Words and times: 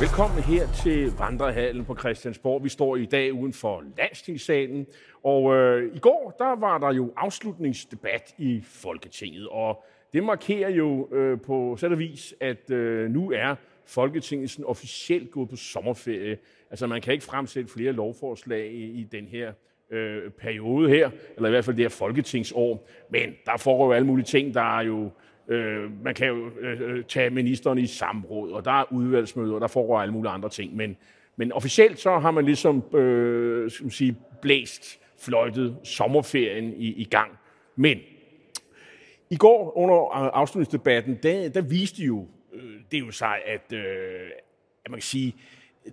Velkommen 0.00 0.42
her 0.42 0.66
til 0.82 1.12
Vandrehallen 1.18 1.84
på 1.84 1.96
Christiansborg. 1.96 2.64
Vi 2.64 2.68
står 2.68 2.96
i 2.96 3.04
dag 3.04 3.32
uden 3.32 3.52
for 3.52 3.84
landstingssalen, 3.98 4.86
og 5.24 5.54
øh, 5.54 5.96
i 5.96 5.98
går 5.98 6.36
der 6.38 6.56
var 6.60 6.78
der 6.78 6.92
jo 6.92 7.12
afslutningsdebat 7.16 8.34
i 8.38 8.62
Folketinget, 8.64 9.48
og 9.48 9.84
det 10.12 10.24
markerer 10.24 10.70
jo 10.70 11.08
øh, 11.14 11.40
på 11.40 11.76
sæt 11.80 11.92
og 11.92 11.98
vis, 11.98 12.34
at 12.40 12.70
øh, 12.70 13.10
nu 13.10 13.30
er 13.30 13.54
Folketinget 13.86 14.50
sådan 14.50 14.64
officielt 14.64 15.30
gået 15.30 15.48
på 15.50 15.56
sommerferie. 15.56 16.38
Altså 16.70 16.86
man 16.86 17.00
kan 17.00 17.12
ikke 17.12 17.24
fremsætte 17.24 17.72
flere 17.72 17.92
lovforslag 17.92 18.72
i, 18.72 18.84
i 18.84 19.04
den 19.04 19.26
her 19.26 19.52
øh, 19.90 20.30
periode 20.30 20.88
her, 20.88 21.10
eller 21.36 21.48
i 21.48 21.52
hvert 21.52 21.64
fald 21.64 21.76
det 21.76 21.84
her 21.84 21.88
folketingsår. 21.88 22.88
Men 23.10 23.34
der 23.46 23.56
foregår 23.56 23.86
jo 23.86 23.92
alle 23.92 24.06
mulige 24.06 24.26
ting, 24.26 24.54
der 24.54 24.78
er 24.78 24.82
jo 24.82 25.10
Øh, 25.48 26.04
man 26.04 26.14
kan 26.14 26.28
jo 26.28 26.50
øh, 26.60 26.80
øh, 26.80 27.04
tage 27.04 27.30
ministeren 27.30 27.78
i 27.78 27.86
samråd, 27.86 28.52
og 28.52 28.64
der 28.64 28.70
er 28.70 28.92
udvalgsmøder, 28.92 29.54
og 29.54 29.60
der 29.60 29.66
foregår 29.66 30.00
alle 30.00 30.12
mulige 30.12 30.30
andre 30.30 30.48
ting. 30.48 30.76
Men, 30.76 30.96
men 31.36 31.52
officielt 31.52 31.98
så 31.98 32.18
har 32.18 32.30
man 32.30 32.44
ligesom 32.44 32.96
øh, 32.96 33.70
skal 33.70 33.84
man 33.84 33.90
sige, 33.90 34.16
blæst, 34.42 35.00
fløjtet 35.18 35.76
sommerferien 35.84 36.74
i, 36.76 36.86
i 36.86 37.04
gang. 37.04 37.30
Men 37.76 37.98
i 39.30 39.36
går 39.36 39.78
under 39.78 40.24
øh, 40.24 40.30
afslutningsdebatten, 40.32 41.18
der, 41.22 41.48
der 41.48 41.60
viste 41.60 42.02
jo 42.02 42.26
øh, 42.52 42.80
det 42.92 43.00
jo 43.00 43.10
sig, 43.10 43.38
at, 43.46 43.72
øh, 43.72 44.30
at 44.84 44.90
man 44.90 44.98
kan 44.98 45.02
sige, 45.02 45.34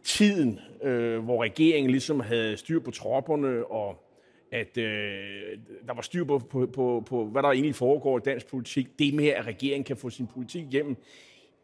tiden, 0.03 0.59
øh, 0.83 1.19
hvor 1.19 1.43
regeringen 1.43 1.91
ligesom 1.91 2.19
havde 2.19 2.57
styr 2.57 2.79
på 2.79 2.91
tropperne 2.91 3.65
og 3.65 4.04
at 4.55 4.77
øh, 4.77 5.57
der 5.87 5.93
var 5.93 6.01
styr 6.01 6.23
på, 6.23 6.39
på, 6.39 6.69
på, 6.73 7.03
på, 7.09 7.25
hvad 7.25 7.43
der 7.43 7.49
egentlig 7.49 7.75
foregår 7.75 8.17
i 8.17 8.21
dansk 8.25 8.47
politik. 8.47 8.99
Det 8.99 9.13
med, 9.13 9.27
at 9.27 9.47
regeringen 9.47 9.83
kan 9.83 9.97
få 9.97 10.09
sin 10.09 10.27
politik 10.27 10.63
igennem. 10.73 10.95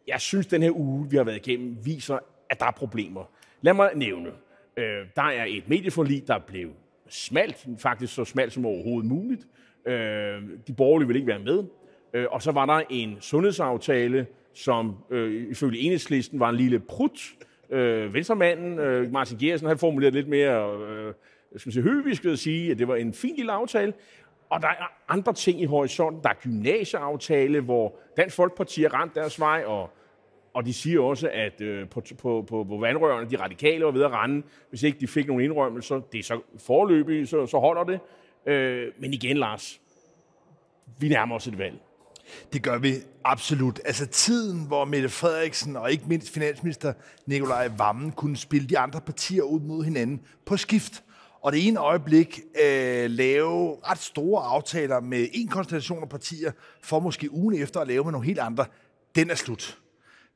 Jeg 0.08 0.22
synes, 0.22 0.48
den 0.48 0.64
her 0.64 0.72
uge, 0.72 1.10
vi 1.10 1.18
har 1.18 1.24
været 1.24 1.48
igennem, 1.48 1.78
viser, 1.86 2.20
at 2.50 2.60
der 2.60 2.66
er 2.66 2.72
problemer. 2.72 3.24
Lad 3.62 3.74
mig 3.74 3.90
nævne. 3.96 4.30
Øh, 4.78 5.06
der 5.16 5.22
er 5.22 5.46
et 5.48 5.70
medieforlig, 5.70 6.28
der 6.28 6.40
blev 6.40 6.70
smalt, 7.10 7.68
faktisk 7.78 8.14
så 8.14 8.26
smalt 8.26 8.54
som 8.54 8.66
overhovedet 8.66 9.10
muligt. 9.10 9.48
Øh, 9.86 9.94
de 10.68 10.74
borgerlige 10.78 11.08
vil 11.08 11.16
ikke 11.16 11.28
være 11.28 11.40
med. 11.40 11.64
Øh, 12.14 12.26
og 12.32 12.42
så 12.42 12.52
var 12.52 12.66
der 12.66 12.82
en 12.90 13.18
sundhedsaftale, 13.20 14.28
som 14.54 14.96
øh, 15.10 15.52
ifølge 15.52 15.80
enhedslisten 15.80 16.40
var 16.40 16.50
en 16.50 16.56
lille 16.56 16.80
prut. 16.80 17.22
Øh, 17.70 18.14
venstremanden, 18.14 18.80
øh, 18.80 19.12
Martin 19.12 19.38
Gersen, 19.38 19.68
han 19.68 19.78
formulerede 19.78 20.16
lidt 20.16 20.28
mere 20.28 20.80
øh, 20.80 21.14
synes 21.58 21.76
jeg, 21.76 21.84
sige, 21.84 21.94
høvisk 21.94 22.26
ved 22.26 22.32
at 22.32 22.40
sige, 22.40 22.72
at 22.72 22.80
det 22.80 22.88
var 22.88 22.96
en 22.96 23.14
fin 23.14 23.36
lille 23.36 23.52
aftale. 23.52 23.94
Og 24.50 24.62
der 24.62 24.68
er 24.68 24.92
andre 25.08 25.34
ting 25.34 25.62
i 25.62 25.66
horisonten. 25.66 26.24
Der 26.24 26.30
er 26.30 26.34
gymnasieaftale, 26.34 27.62
hvor 27.62 27.96
Dansk 28.18 28.36
Folkeparti 28.36 28.82
har 28.82 29.02
rent 29.02 29.16
deres 29.16 29.40
vej, 29.40 29.64
og, 29.66 29.90
og 30.54 30.66
de 30.66 30.74
siger 30.74 31.02
også, 31.02 31.30
at 31.34 31.62
øh, 31.62 31.90
på, 31.90 32.02
på, 32.18 32.46
på, 32.50 32.64
på 32.64 32.78
vandrørene, 32.78 33.30
de 33.30 33.36
radikale 33.36 33.86
var 33.86 33.92
ved 33.92 34.04
at 34.04 34.12
rende, 34.12 34.44
hvis 34.70 34.84
ikke 34.84 35.00
de 35.00 35.08
fik 35.08 35.28
nogle 35.28 35.44
indrømmelser. 35.44 36.00
Det 36.12 36.20
er 36.20 36.24
så 36.24 36.40
forløbigt, 36.58 37.30
så, 37.30 37.46
så 37.46 37.60
holder 37.60 37.84
det. 37.84 38.00
Øh, 38.46 38.92
men 39.00 39.14
igen, 39.14 39.38
Lars, 39.38 39.82
vi 41.00 41.10
nærmer 41.10 41.36
os 41.36 41.48
et 41.48 41.58
valg. 41.58 41.80
Det 42.54 42.64
gør 42.64 42.78
vi 42.78 42.94
absolut. 43.24 43.80
Altså 43.86 44.08
tiden, 44.08 44.68
hvor 44.68 44.86
Mette 44.86 45.10
Frederiksen 45.10 45.76
og 45.76 45.92
ikke 45.92 46.04
mindst 46.08 46.34
finansminister 46.34 46.94
Nikolaj 47.26 47.70
Vammen 47.78 48.12
kunne 48.12 48.38
spille 48.38 48.68
de 48.68 48.78
andre 48.78 49.02
partier 49.02 49.44
ud 49.44 49.60
mod 49.60 49.84
hinanden 49.84 50.22
på 50.46 50.58
skift 50.58 51.04
og 51.44 51.52
det 51.52 51.68
ene 51.68 51.80
øjeblik 51.80 52.40
øh, 52.64 53.10
lave 53.10 53.78
ret 53.90 53.98
store 53.98 54.44
aftaler 54.44 55.00
med 55.00 55.28
en 55.34 55.48
konstellation 55.48 56.04
af 56.04 56.10
partier, 56.10 56.52
for 56.84 57.00
måske 57.00 57.34
ugen 57.34 57.62
efter 57.62 57.80
at 57.80 57.88
lave 57.88 58.04
med 58.04 58.12
nogle 58.12 58.28
helt 58.28 58.40
andre, 58.40 58.66
den 59.16 59.30
er 59.30 59.36
slut. 59.36 59.78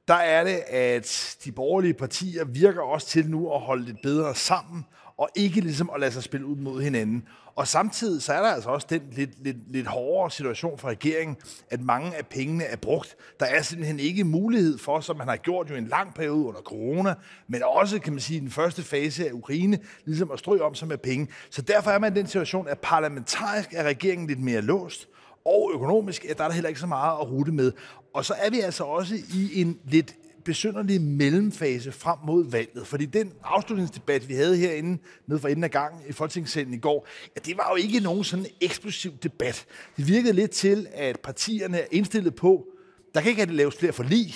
Der 0.08 0.14
er 0.14 0.44
det, 0.44 0.60
at 0.68 1.38
de 1.46 1.52
borgerlige 1.52 1.94
partier 1.94 2.46
virker 2.46 2.82
også 2.82 3.08
til 3.08 3.30
nu 3.30 3.54
at 3.54 3.62
holde 3.62 3.86
lidt 3.86 4.02
bedre 4.04 4.36
sammen, 4.36 4.86
og 5.18 5.30
ikke 5.36 5.62
ligesom 5.62 5.90
at 5.94 6.00
lade 6.00 6.12
sig 6.12 6.24
spille 6.24 6.46
ud 6.46 6.56
mod 6.56 6.82
hinanden. 6.82 7.28
Og 7.56 7.68
samtidig 7.68 8.22
så 8.22 8.34
er 8.34 8.42
der 8.42 8.50
altså 8.50 8.70
også 8.70 8.88
den 8.90 9.02
lidt, 9.12 9.44
lidt, 9.44 9.72
lidt 9.72 9.88
hårdere 9.88 10.32
situation 10.32 10.78
for 10.78 10.88
regeringen, 10.88 11.38
at 11.70 11.82
mange 11.82 12.16
af 12.16 12.26
pengene 12.26 12.64
er 12.64 12.76
brugt. 12.76 13.16
Der 13.40 13.46
er 13.46 13.62
simpelthen 13.62 14.00
ikke 14.00 14.24
mulighed 14.24 14.78
for, 14.78 15.00
som 15.00 15.18
man 15.18 15.28
har 15.28 15.36
gjort 15.36 15.70
jo 15.70 15.76
en 15.76 15.88
lang 15.88 16.14
periode 16.14 16.46
under 16.46 16.62
corona, 16.62 17.14
men 17.48 17.64
også, 17.64 18.00
kan 18.00 18.14
man 18.14 18.20
sige, 18.20 18.40
den 18.40 18.52
første 18.52 18.84
fase 18.84 19.28
af 19.28 19.32
Ukraine, 19.32 19.80
ligesom 20.06 20.32
at 20.32 20.40
strø 20.40 20.60
om 20.60 20.76
sig 20.76 20.88
med 20.88 20.98
penge. 20.98 21.28
Så 21.50 21.62
derfor 21.62 21.92
er 21.92 22.00
man 22.00 22.14
i 22.14 22.20
den 22.20 22.28
situation, 22.28 22.68
at 22.68 22.80
parlamentarisk 22.80 23.74
er 23.74 23.84
regeringen 23.84 24.28
lidt 24.28 24.42
mere 24.42 24.62
låst, 24.62 25.08
og 25.46 25.72
økonomisk, 25.74 26.26
ja, 26.26 26.34
der 26.34 26.44
er 26.44 26.48
der 26.48 26.54
heller 26.54 26.68
ikke 26.70 26.80
så 26.80 26.88
meget 26.88 27.12
at 27.22 27.32
rute 27.32 27.52
med. 27.52 27.72
Og 28.14 28.26
så 28.26 28.34
er 28.34 28.50
vi 28.50 28.60
altså 28.60 28.84
også 28.84 29.16
i 29.34 29.62
en 29.62 29.80
lidt 29.86 30.16
besynderlig 30.46 31.02
mellemfase 31.02 31.92
frem 31.92 32.18
mod 32.26 32.52
valget. 32.52 32.88
Fordi 32.88 33.06
den 33.06 33.34
afslutningsdebat, 33.44 34.30
vi 34.30 34.34
havde 34.34 34.58
herinde, 34.58 34.98
nede 35.28 35.40
for 35.40 35.48
enden 35.48 35.64
af 35.64 35.72
gang 35.72 35.96
i 36.10 36.12
Folketingssalen 36.12 36.74
i 36.74 36.78
går, 36.78 37.08
ja, 37.36 37.42
det 37.46 37.58
var 37.58 37.68
jo 37.70 37.76
ikke 37.76 38.00
nogen 38.00 38.24
sådan 38.24 38.46
eksplosiv 38.62 39.14
debat. 39.24 39.66
Det 39.98 40.08
virkede 40.08 40.34
lidt 40.34 40.52
til, 40.52 40.88
at 40.94 41.20
partierne 41.20 41.80
er 41.80 41.86
indstillet 41.92 42.36
på, 42.36 42.66
der 43.14 43.22
kan 43.22 43.30
ikke 43.30 43.42
have 43.42 43.48
det 43.48 43.56
laves 43.56 43.76
flere 43.76 43.94
forlig, 43.94 44.36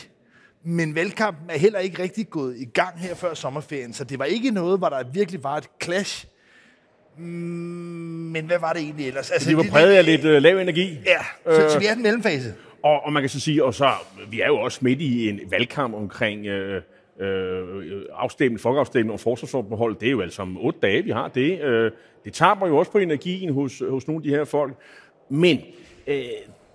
men 0.64 0.96
valgkampen 0.96 1.50
er 1.50 1.58
heller 1.58 1.80
ikke 1.80 2.04
rigtig 2.04 2.30
gået 2.30 2.58
i 2.58 2.66
gang 2.66 3.00
her 3.00 3.16
før 3.16 3.34
sommerferien, 3.34 3.94
så 3.94 4.04
det 4.04 4.20
var 4.20 4.26
ikke 4.26 4.52
noget, 4.52 4.78
hvor 4.78 4.90
der 4.90 5.04
virkelig 5.14 5.44
var 5.44 5.58
et 5.58 5.70
clash 5.84 6.26
mm, 7.18 7.26
men 8.32 8.46
hvad 8.46 8.60
var 8.60 8.74
det 8.74 8.82
egentlig 8.82 9.08
ellers? 9.08 9.32
Altså, 9.32 9.50
det 9.50 9.58
var 9.58 9.66
præget 9.72 9.96
af 9.96 10.06
lidt 10.06 10.26
uh, 10.26 10.32
lav 10.32 10.58
energi. 10.58 10.98
Ja, 11.06 11.20
så, 11.54 11.64
øh, 11.64 11.72
så 11.72 11.80
vi 11.80 11.86
er 11.86 11.90
i 11.90 11.96
en 11.96 12.02
mellemfase. 12.02 12.54
Og, 12.84 13.06
og 13.06 13.14
man 13.14 13.22
kan 13.24 13.30
så 13.30 13.40
sige, 13.40 13.64
og 13.64 13.74
så, 13.74 13.90
vi 14.30 14.42
er 14.42 14.48
jo 14.48 14.60
også 14.60 14.80
midt 14.82 15.02
i 15.02 15.30
en 15.30 15.40
valgkamp 15.50 15.96
omkring 15.96 16.46
øh, 16.46 16.82
øh, 17.20 18.06
afstemning, 18.14 18.60
folkeafstemning 18.60 19.14
og 19.14 19.20
forsvarsforbehold. 19.20 19.96
Det 19.96 20.08
er 20.08 20.12
jo 20.12 20.22
altså 20.22 20.42
om 20.42 20.58
otte 20.58 20.80
dage, 20.80 21.04
vi 21.04 21.12
har 21.12 21.28
det. 21.28 21.62
Øh, 21.62 21.92
det 22.26 22.34
taber 22.34 22.68
jo 22.68 22.78
også 22.78 22.92
på 22.92 22.98
energien 22.98 23.54
hos, 23.54 23.84
hos 23.90 24.08
nogle 24.08 24.20
af 24.20 24.24
de 24.24 24.30
her 24.30 24.46
folk. 24.46 24.74
Men 25.30 25.62
øh, 26.08 26.24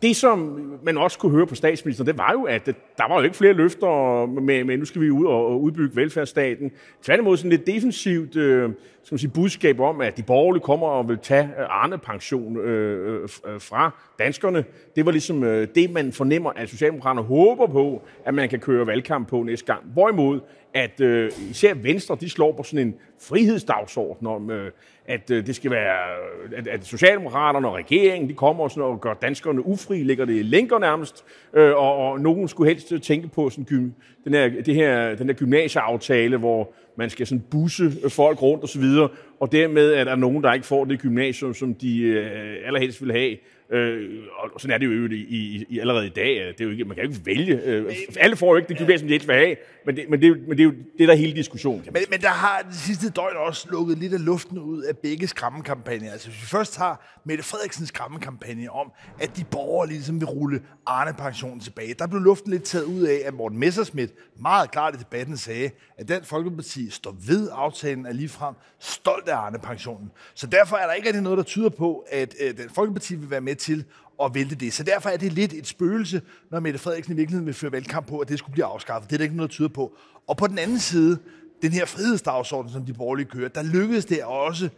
det, 0.04 0.16
som 0.16 0.60
man 0.82 0.98
også 0.98 1.18
kunne 1.18 1.32
høre 1.32 1.46
på 1.46 1.54
statsministeren, 1.54 2.06
det 2.06 2.18
var 2.18 2.32
jo, 2.32 2.42
at 2.42 2.66
der 2.66 3.08
var 3.08 3.16
jo 3.16 3.22
ikke 3.22 3.36
flere 3.36 3.52
løfter 3.52 4.26
med, 4.26 4.64
med 4.64 4.76
nu 4.76 4.84
skal 4.84 5.00
vi 5.00 5.10
ud 5.10 5.26
og 5.26 5.62
udbygge 5.62 5.96
velfærdsstaten. 5.96 6.70
Tværtimod 7.02 7.36
sådan 7.36 7.50
lidt 7.50 7.66
defensivt 7.66 8.36
øh, 8.36 8.70
skal 9.02 9.14
man 9.14 9.18
sige, 9.18 9.30
budskab 9.30 9.80
om, 9.80 10.00
at 10.00 10.16
de 10.16 10.22
borgerlige 10.22 10.62
kommer 10.62 10.86
og 10.86 11.08
vil 11.08 11.18
tage 11.18 11.42
øh, 11.42 11.66
Arne-pension 11.68 12.56
øh, 12.56 13.22
øh, 13.22 13.22
øh, 13.22 13.60
fra 13.60 13.90
danskerne. 14.18 14.64
Det 14.96 15.06
var 15.06 15.12
ligesom 15.12 15.44
øh, 15.44 15.68
det, 15.74 15.90
man 15.90 16.12
fornemmer, 16.12 16.50
at 16.56 16.68
Socialdemokraterne 16.68 17.26
håber 17.26 17.66
på, 17.66 18.02
at 18.24 18.34
man 18.34 18.48
kan 18.48 18.60
køre 18.60 18.86
valgkamp 18.86 19.28
på 19.28 19.42
næste 19.42 19.66
gang. 19.66 19.84
Hvorimod, 19.92 20.40
at 20.74 21.00
øh, 21.00 21.32
især 21.50 21.74
Venstre, 21.74 22.16
de 22.20 22.30
slår 22.30 22.52
på 22.52 22.62
sådan 22.62 22.86
en 22.86 22.94
frihedsdagsorden 23.20 24.26
om, 24.26 24.50
øh, 24.50 24.70
at 25.06 25.30
øh, 25.30 25.46
det 25.46 25.56
skal 25.56 25.70
være, 25.70 25.96
øh, 26.44 26.58
at, 26.58 26.66
at 26.66 26.86
Socialdemokraterne 26.86 27.68
og 27.68 27.74
regeringen, 27.74 28.28
de 28.28 28.34
kommer 28.34 28.64
og, 28.64 28.70
sådan, 28.70 28.82
og 28.82 29.00
gør 29.00 29.14
danskerne 29.14 29.66
ufri, 29.66 30.02
ligger 30.02 30.24
det 30.24 30.34
i 30.34 30.42
lænker 30.42 30.78
nærmest, 30.78 31.24
øh, 31.54 31.76
og, 31.76 31.96
og 31.96 32.20
nogen 32.20 32.48
skulle 32.48 32.70
helst 32.70 32.92
øh, 32.92 33.00
tænke 33.00 33.28
på 33.28 33.50
sådan, 33.50 33.64
gym, 33.64 33.90
den, 34.24 34.34
her, 34.34 34.48
det 34.48 34.74
her, 34.74 35.14
den 35.14 35.26
her 35.26 35.34
gymnasieaftale, 35.34 36.36
hvor 36.36 36.72
man 36.96 37.10
skal 37.10 37.26
sådan 37.26 37.44
busse 37.50 37.92
øh, 38.04 38.10
folk 38.10 38.42
rundt 38.42 38.62
og 38.62 38.68
så 38.68 38.78
videre, 38.78 39.08
og 39.40 39.52
dermed 39.52 39.94
er 39.94 40.04
der 40.04 40.16
nogen, 40.16 40.44
der 40.44 40.52
ikke 40.52 40.66
får 40.66 40.84
det 40.84 41.00
gymnasium, 41.00 41.54
som 41.54 41.74
de 41.74 41.98
øh, 41.98 42.66
allerhelst 42.66 43.02
vil 43.02 43.12
have. 43.12 43.36
Øh, 43.70 44.10
og 44.38 44.60
sådan 44.60 44.74
er 44.74 44.78
det 44.78 44.86
jo 44.86 45.08
i, 45.08 45.14
i, 45.14 45.66
i, 45.68 45.78
allerede 45.78 46.06
i 46.06 46.10
dag. 46.10 46.40
Altså, 46.40 46.52
det 46.52 46.60
er 46.60 46.64
jo 46.64 46.70
ikke, 46.70 46.84
man 46.84 46.94
kan 46.96 47.04
jo 47.04 47.10
ikke 47.10 47.26
vælge. 47.26 47.60
Øh, 47.64 47.94
alle 48.16 48.36
får 48.36 48.46
jo 48.46 48.56
ikke 48.56 48.68
det 48.68 48.78
gymnasium, 48.78 49.08
de 49.08 49.14
ikke 49.14 49.26
vil 49.26 49.36
have, 49.36 49.56
men 49.86 49.96
det, 49.96 50.10
men 50.10 50.22
det, 50.22 50.48
men 50.48 50.50
det 50.50 50.60
er 50.60 50.64
jo 50.64 50.74
det, 50.98 51.08
der 51.08 51.14
er 51.14 51.18
hele 51.18 51.36
diskussionen. 51.36 51.84
Men, 51.92 52.02
men 52.10 52.20
der 52.20 52.28
har 52.28 52.62
det 52.68 52.74
sidste 52.74 53.10
døgn 53.10 53.36
også 53.36 53.68
lukket 53.70 53.98
lidt 53.98 54.14
af 54.14 54.24
luften 54.24 54.58
ud 54.58 54.82
af 54.82 54.98
begge 54.98 55.26
skræmmekampagner. 55.26 56.12
Altså 56.12 56.28
hvis 56.28 56.42
vi 56.42 56.46
først 56.46 56.78
har 56.78 57.20
Mette 57.24 57.44
Frederiksens 57.44 57.88
skræmmekampagne 57.88 58.70
om, 58.70 58.92
at 59.20 59.36
de 59.36 59.44
borgere 59.50 59.88
ligesom 59.88 60.20
vil 60.20 60.26
rulle 60.26 60.60
Arne-pensionen 60.86 61.60
tilbage. 61.60 61.94
Der 61.98 62.06
blev 62.06 62.20
luften 62.20 62.50
lidt 62.52 62.62
taget 62.62 62.84
ud 62.84 63.02
af, 63.02 63.20
at 63.24 63.34
Morten 63.34 63.58
Messersmith 63.58 64.12
meget 64.40 64.70
klart 64.70 64.94
i 64.94 64.98
debatten 64.98 65.36
sagde, 65.36 65.70
at 65.98 66.08
den 66.08 66.24
Folkeparti 66.24 66.90
står 66.90 67.16
ved 67.26 67.48
aftalen 67.52 68.06
er 68.06 68.12
ligefrem 68.12 68.54
stolt 68.78 69.23
af 69.28 69.36
Arne-pensionen. 69.36 70.10
Så 70.34 70.46
derfor 70.46 70.76
er 70.76 70.86
der 70.86 70.92
ikke 70.92 71.08
rigtig 71.08 71.22
noget, 71.22 71.36
der 71.36 71.44
tyder 71.44 71.68
på, 71.68 72.06
at 72.10 72.34
øh, 72.40 72.56
den 72.56 72.70
Folkeparti 72.70 73.14
vil 73.14 73.30
være 73.30 73.40
med 73.40 73.56
til 73.56 73.84
at 74.22 74.34
vælte 74.34 74.54
det. 74.54 74.72
Så 74.72 74.82
derfor 74.82 75.08
er 75.08 75.16
det 75.16 75.32
lidt 75.32 75.52
et 75.52 75.66
spøgelse, 75.66 76.22
når 76.50 76.60
Mette 76.60 76.78
Frederiksen 76.78 77.12
i 77.12 77.16
virkeligheden 77.16 77.46
vil 77.46 77.54
føre 77.54 77.72
valgkamp 77.72 78.06
på, 78.06 78.18
at 78.18 78.28
det 78.28 78.38
skulle 78.38 78.52
blive 78.52 78.66
afskaffet. 78.66 79.10
Det 79.10 79.16
er 79.16 79.18
der 79.18 79.24
ikke 79.24 79.36
noget, 79.36 79.50
der 79.50 79.54
tyder 79.54 79.68
på. 79.68 79.96
Og 80.26 80.36
på 80.36 80.46
den 80.46 80.58
anden 80.58 80.78
side, 80.78 81.18
den 81.62 81.72
her 81.72 81.84
frihedsdagsorden, 81.84 82.72
som 82.72 82.86
de 82.86 82.92
borgerlige 82.92 83.26
kører, 83.26 83.48
der 83.48 83.62
lykkedes 83.62 84.04
det 84.04 84.24
også 84.24 84.68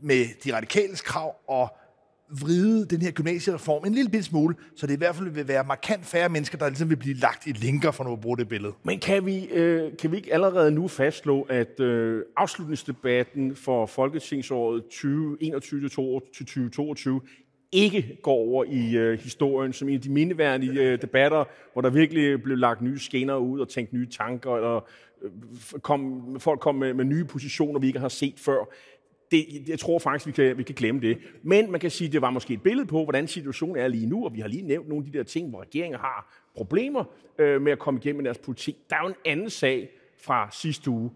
med 0.00 0.26
de 0.44 0.56
radikales 0.56 1.00
krav 1.00 1.34
og 1.48 1.77
vride 2.30 2.86
den 2.86 3.02
her 3.02 3.10
gymnasiereform 3.10 3.84
en 3.84 3.94
lille 3.94 4.22
smule, 4.22 4.54
så 4.76 4.86
det 4.86 4.94
i 4.94 4.96
hvert 4.96 5.16
fald 5.16 5.28
vil 5.28 5.48
være 5.48 5.64
markant 5.64 6.06
færre 6.06 6.28
mennesker, 6.28 6.58
der 6.58 6.68
ligesom 6.68 6.90
vil 6.90 6.96
blive 6.96 7.14
lagt 7.14 7.46
i 7.46 7.52
linker 7.52 7.90
for 7.90 8.04
at 8.04 8.20
bruge 8.20 8.36
det 8.36 8.48
billede. 8.48 8.72
Men 8.82 8.98
kan 8.98 9.26
vi, 9.26 9.44
øh, 9.44 9.96
kan 9.96 10.12
vi 10.12 10.16
ikke 10.16 10.34
allerede 10.34 10.70
nu 10.70 10.88
fastslå, 10.88 11.42
at 11.42 11.80
øh, 11.80 12.22
afslutningsdebatten 12.36 13.56
for 13.56 13.86
Folketingsåret 13.86 14.82
2021-2022 14.92 17.20
ikke 17.72 18.18
går 18.22 18.32
over 18.32 18.64
i 18.64 18.96
øh, 18.96 19.20
historien 19.20 19.72
som 19.72 19.88
en 19.88 19.94
af 19.94 20.00
de 20.00 20.10
mindeværdige 20.10 20.80
øh, 20.80 21.02
debatter, 21.02 21.44
hvor 21.72 21.82
der 21.82 21.90
virkelig 21.90 22.42
blev 22.42 22.56
lagt 22.56 22.82
nye 22.82 22.98
skinner 22.98 23.36
ud 23.36 23.60
og 23.60 23.68
tænkt 23.68 23.92
nye 23.92 24.06
tanker, 24.06 24.56
eller 24.56 24.86
øh, 25.22 25.30
kom, 25.82 26.22
folk 26.40 26.60
kom 26.60 26.74
med, 26.74 26.94
med 26.94 27.04
nye 27.04 27.24
positioner, 27.24 27.80
vi 27.80 27.86
ikke 27.86 27.98
har 27.98 28.08
set 28.08 28.34
før. 28.36 28.68
Det, 29.30 29.68
jeg 29.68 29.78
tror 29.78 29.98
faktisk, 29.98 30.26
vi 30.26 30.32
kan, 30.32 30.58
vi 30.58 30.62
kan 30.62 30.74
glemme 30.74 31.00
det. 31.00 31.18
Men 31.42 31.70
man 31.70 31.80
kan 31.80 31.90
sige, 31.90 32.06
at 32.06 32.12
det 32.12 32.22
var 32.22 32.30
måske 32.30 32.54
et 32.54 32.62
billede 32.62 32.86
på, 32.86 33.04
hvordan 33.04 33.28
situationen 33.28 33.76
er 33.76 33.88
lige 33.88 34.06
nu, 34.06 34.24
og 34.24 34.34
vi 34.34 34.40
har 34.40 34.48
lige 34.48 34.62
nævnt 34.62 34.88
nogle 34.88 35.04
af 35.06 35.12
de 35.12 35.18
der 35.18 35.24
ting, 35.24 35.50
hvor 35.50 35.60
regeringen 35.60 36.00
har 36.00 36.48
problemer 36.54 37.04
øh, 37.38 37.62
med 37.62 37.72
at 37.72 37.78
komme 37.78 38.00
igennem 38.00 38.16
med 38.16 38.24
deres 38.24 38.38
politik. 38.38 38.76
Der 38.90 38.96
er 38.96 39.00
jo 39.00 39.08
en 39.08 39.14
anden 39.24 39.50
sag 39.50 39.90
fra 40.20 40.48
sidste 40.52 40.90
uge, 40.90 41.10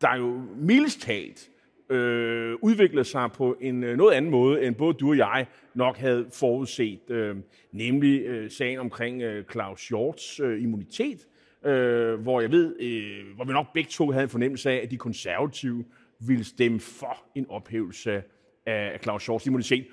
der 0.00 0.08
er 0.08 0.16
jo 0.16 0.42
mildest 0.56 1.00
talt 1.00 1.50
øh, 1.90 2.54
udviklet 2.62 3.06
sig 3.06 3.30
på 3.32 3.56
en 3.60 3.84
øh, 3.84 3.96
noget 3.96 4.14
anden 4.14 4.30
måde, 4.30 4.62
end 4.62 4.74
både 4.74 4.94
du 4.94 5.08
og 5.10 5.16
jeg 5.16 5.46
nok 5.74 5.96
havde 5.96 6.26
forudset, 6.32 7.10
øh, 7.10 7.36
nemlig 7.72 8.20
øh, 8.20 8.50
sagen 8.50 8.78
omkring 8.78 9.22
øh, 9.22 9.44
Claus 9.52 9.88
Hjorts 9.88 10.40
øh, 10.40 10.62
immunitet, 10.62 11.26
øh, 11.64 12.14
hvor 12.14 12.40
jeg 12.40 12.52
ved, 12.52 12.80
øh, 12.80 13.34
hvor 13.36 13.44
vi 13.44 13.52
nok 13.52 13.72
begge 13.74 13.90
to 13.90 14.10
havde 14.10 14.22
en 14.22 14.28
fornemmelse 14.28 14.70
af, 14.70 14.80
at 14.82 14.90
de 14.90 14.96
konservative 14.96 15.84
ville 16.20 16.44
stemme 16.44 16.80
for 16.80 17.16
en 17.34 17.46
ophævelse 17.48 18.22
af 18.66 18.98
Claus 19.02 19.26
Hjorts 19.26 19.46
immunitet. 19.46 19.86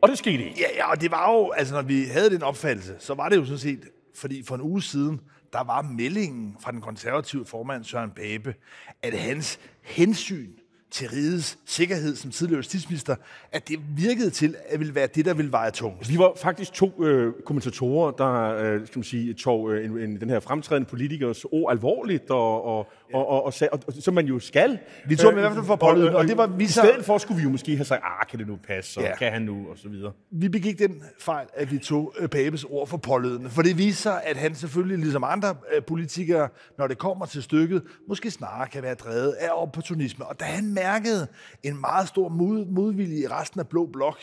Og 0.00 0.08
det 0.08 0.18
skete 0.18 0.44
ikke. 0.44 0.60
Ja, 0.60 0.76
ja, 0.76 0.90
og 0.90 1.00
det 1.00 1.10
var 1.10 1.32
jo, 1.32 1.50
altså 1.50 1.74
når 1.74 1.82
vi 1.82 2.04
havde 2.04 2.30
den 2.30 2.42
opfattelse, 2.42 2.96
så 2.98 3.14
var 3.14 3.28
det 3.28 3.36
jo 3.36 3.44
sådan 3.44 3.58
set, 3.58 3.88
fordi 4.14 4.42
for 4.42 4.54
en 4.54 4.60
uge 4.60 4.82
siden, 4.82 5.20
der 5.52 5.64
var 5.64 5.82
meldingen 5.82 6.56
fra 6.60 6.72
den 6.72 6.80
konservative 6.80 7.46
formand 7.46 7.84
Søren 7.84 8.10
Pape, 8.10 8.54
at 9.02 9.18
hans 9.18 9.60
hensyn 9.82 10.50
til 10.94 11.08
rigets 11.08 11.58
sikkerhed 11.66 12.16
som 12.16 12.30
tidligere 12.30 12.56
justitsminister, 12.56 13.16
at 13.52 13.68
det 13.68 13.78
virkede 13.96 14.30
til 14.30 14.56
at 14.68 14.78
ville 14.78 14.94
være 14.94 15.06
det, 15.06 15.24
der 15.24 15.34
ville 15.34 15.52
veje 15.52 15.70
tungt. 15.70 16.10
Vi 16.10 16.18
var 16.18 16.32
faktisk 16.36 16.72
to 16.72 17.04
øh, 17.04 17.32
kommentatorer, 17.46 18.10
der 18.10 18.56
øh, 18.56 18.86
skal 18.86 18.98
man 18.98 19.04
sige, 19.04 19.34
tog 19.34 19.72
øh, 19.72 19.84
en, 19.84 19.98
en, 19.98 20.20
den 20.20 20.30
her 20.30 20.40
fremtrædende 20.40 20.88
politikers 20.88 21.44
ord 21.44 21.72
alvorligt, 21.72 22.30
og, 22.30 22.64
og, 22.64 22.86
ja. 23.12 23.16
og, 23.16 23.28
og, 23.28 23.44
og, 23.44 23.52
og, 23.72 23.80
og, 23.86 23.92
som 24.00 24.14
man 24.14 24.26
jo 24.26 24.38
skal. 24.38 24.78
Vi 25.08 25.16
tog 25.16 25.32
øh, 25.32 25.38
i 25.38 25.40
hvert 25.40 25.52
fald 25.52 25.64
for 25.64 25.76
pålyden, 25.76 26.08
og, 26.08 26.14
og, 26.14 26.20
og 26.20 26.28
det 26.28 26.36
var 26.36 26.46
vi 26.46 26.66
så... 26.66 26.82
I 26.82 26.86
stedet 26.86 27.04
for 27.04 27.18
skulle 27.18 27.38
vi 27.38 27.42
jo 27.42 27.50
måske 27.50 27.76
have 27.76 27.84
sagt, 27.84 28.02
ah, 28.04 28.26
kan 28.30 28.38
det 28.38 28.46
nu 28.46 28.58
passe, 28.66 29.00
og 29.00 29.04
ja. 29.04 29.16
kan 29.16 29.32
han 29.32 29.42
nu, 29.42 29.66
og 29.70 29.78
så 29.78 29.88
videre. 29.88 30.12
Vi 30.30 30.48
begik 30.48 30.78
den 30.78 31.02
fejl, 31.20 31.46
at 31.54 31.72
vi 31.72 31.78
tog 31.78 32.14
øh, 32.18 32.28
Papes 32.28 32.64
ord 32.64 32.88
for 32.88 32.96
pålydende, 32.96 33.50
for 33.50 33.62
det 33.62 33.78
viser 33.78 34.12
at 34.12 34.36
han 34.36 34.54
selvfølgelig, 34.54 34.98
ligesom 34.98 35.24
andre 35.24 35.54
øh, 35.74 35.82
politikere, 35.82 36.48
når 36.78 36.86
det 36.86 36.98
kommer 36.98 37.26
til 37.26 37.42
stykket, 37.42 37.82
måske 38.08 38.30
snarere 38.30 38.68
kan 38.68 38.82
være 38.82 38.94
drevet 38.94 39.32
af 39.32 39.48
opportunisme. 39.52 40.24
Og 40.24 40.40
da 40.40 40.44
han 40.44 40.64
mærkede 40.84 41.28
en 41.62 41.80
meget 41.80 42.08
stor 42.08 42.28
mod, 42.28 42.66
modvilje 42.66 43.16
i 43.16 43.28
resten 43.28 43.60
af 43.60 43.68
Blå 43.68 43.86
Blok, 43.86 44.18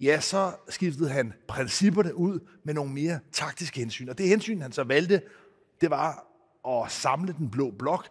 ja, 0.00 0.20
så 0.20 0.52
skiftede 0.68 1.10
han 1.10 1.32
principperne 1.48 2.14
ud 2.14 2.40
med 2.64 2.74
nogle 2.74 2.92
mere 2.92 3.18
taktiske 3.32 3.80
hensyn. 3.80 4.08
Og 4.08 4.18
det 4.18 4.28
hensyn, 4.28 4.60
han 4.60 4.72
så 4.72 4.84
valgte, 4.84 5.22
det 5.80 5.90
var 5.90 6.26
at 6.68 6.90
samle 6.92 7.34
den 7.38 7.50
blå 7.50 7.70
blok 7.70 8.08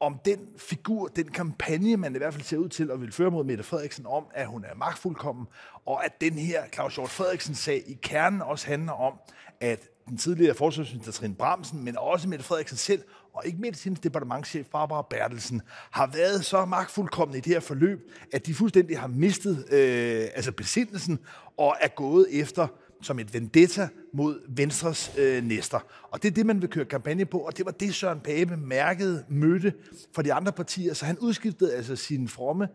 om 0.00 0.20
den 0.24 0.38
figur, 0.56 1.08
den 1.08 1.28
kampagne, 1.28 1.96
man 1.96 2.14
i 2.14 2.18
hvert 2.18 2.34
fald 2.34 2.44
ser 2.44 2.56
ud 2.56 2.68
til 2.68 2.90
at 2.90 3.00
vil 3.00 3.12
føre 3.12 3.30
mod 3.30 3.44
Mette 3.44 3.64
Frederiksen 3.64 4.06
om, 4.06 4.24
at 4.34 4.46
hun 4.46 4.64
er 4.64 4.74
magtfuldkommen, 4.74 5.46
og 5.86 6.04
at 6.04 6.20
den 6.20 6.32
her 6.32 6.62
Claus 6.74 6.94
Hjort 6.94 7.10
Frederiksen-sag 7.10 7.82
i 7.86 7.98
kernen 8.02 8.42
også 8.42 8.66
handler 8.66 8.92
om, 8.92 9.14
at 9.60 9.88
den 10.08 10.16
tidligere 10.16 10.54
forsvarsminister 10.54 11.12
Trine 11.12 11.34
Bramsen, 11.34 11.84
men 11.84 11.98
også 11.98 12.28
Mette 12.28 12.44
Frederiksen 12.44 12.78
selv, 12.78 13.02
og 13.36 13.46
ikke 13.46 13.60
mindst 13.60 13.84
hendes 13.84 14.00
departementchef 14.00 14.66
Barbara 14.66 15.06
Bertelsen, 15.10 15.62
har 15.90 16.10
været 16.14 16.44
så 16.44 16.64
magtfuldkommende 16.64 17.38
i 17.38 17.40
det 17.40 17.52
her 17.52 17.60
forløb, 17.60 18.10
at 18.32 18.46
de 18.46 18.54
fuldstændig 18.54 18.98
har 18.98 19.06
mistet 19.06 19.72
øh, 19.72 20.28
altså 20.34 20.52
besindelsen 20.52 21.18
og 21.56 21.76
er 21.80 21.88
gået 21.88 22.26
efter 22.40 22.66
som 23.02 23.18
et 23.18 23.34
vendetta 23.34 23.88
mod 24.12 24.40
Venstres 24.48 25.12
øh, 25.18 25.44
næster. 25.44 25.78
Og 26.10 26.22
det 26.22 26.30
er 26.30 26.34
det, 26.34 26.46
man 26.46 26.62
vil 26.62 26.70
køre 26.70 26.84
kampagne 26.84 27.24
på, 27.24 27.38
og 27.38 27.56
det 27.56 27.66
var 27.66 27.72
det, 27.72 27.94
Søren 27.94 28.20
Pape 28.20 28.56
mærkede, 28.56 29.24
mødte 29.28 29.72
for 30.14 30.22
de 30.22 30.32
andre 30.32 30.52
partier. 30.52 30.94
Så 30.94 31.06
han 31.06 31.18
udskiftede 31.18 31.74
altså 31.74 31.96
sine 31.96 32.28
fromme 32.28 32.68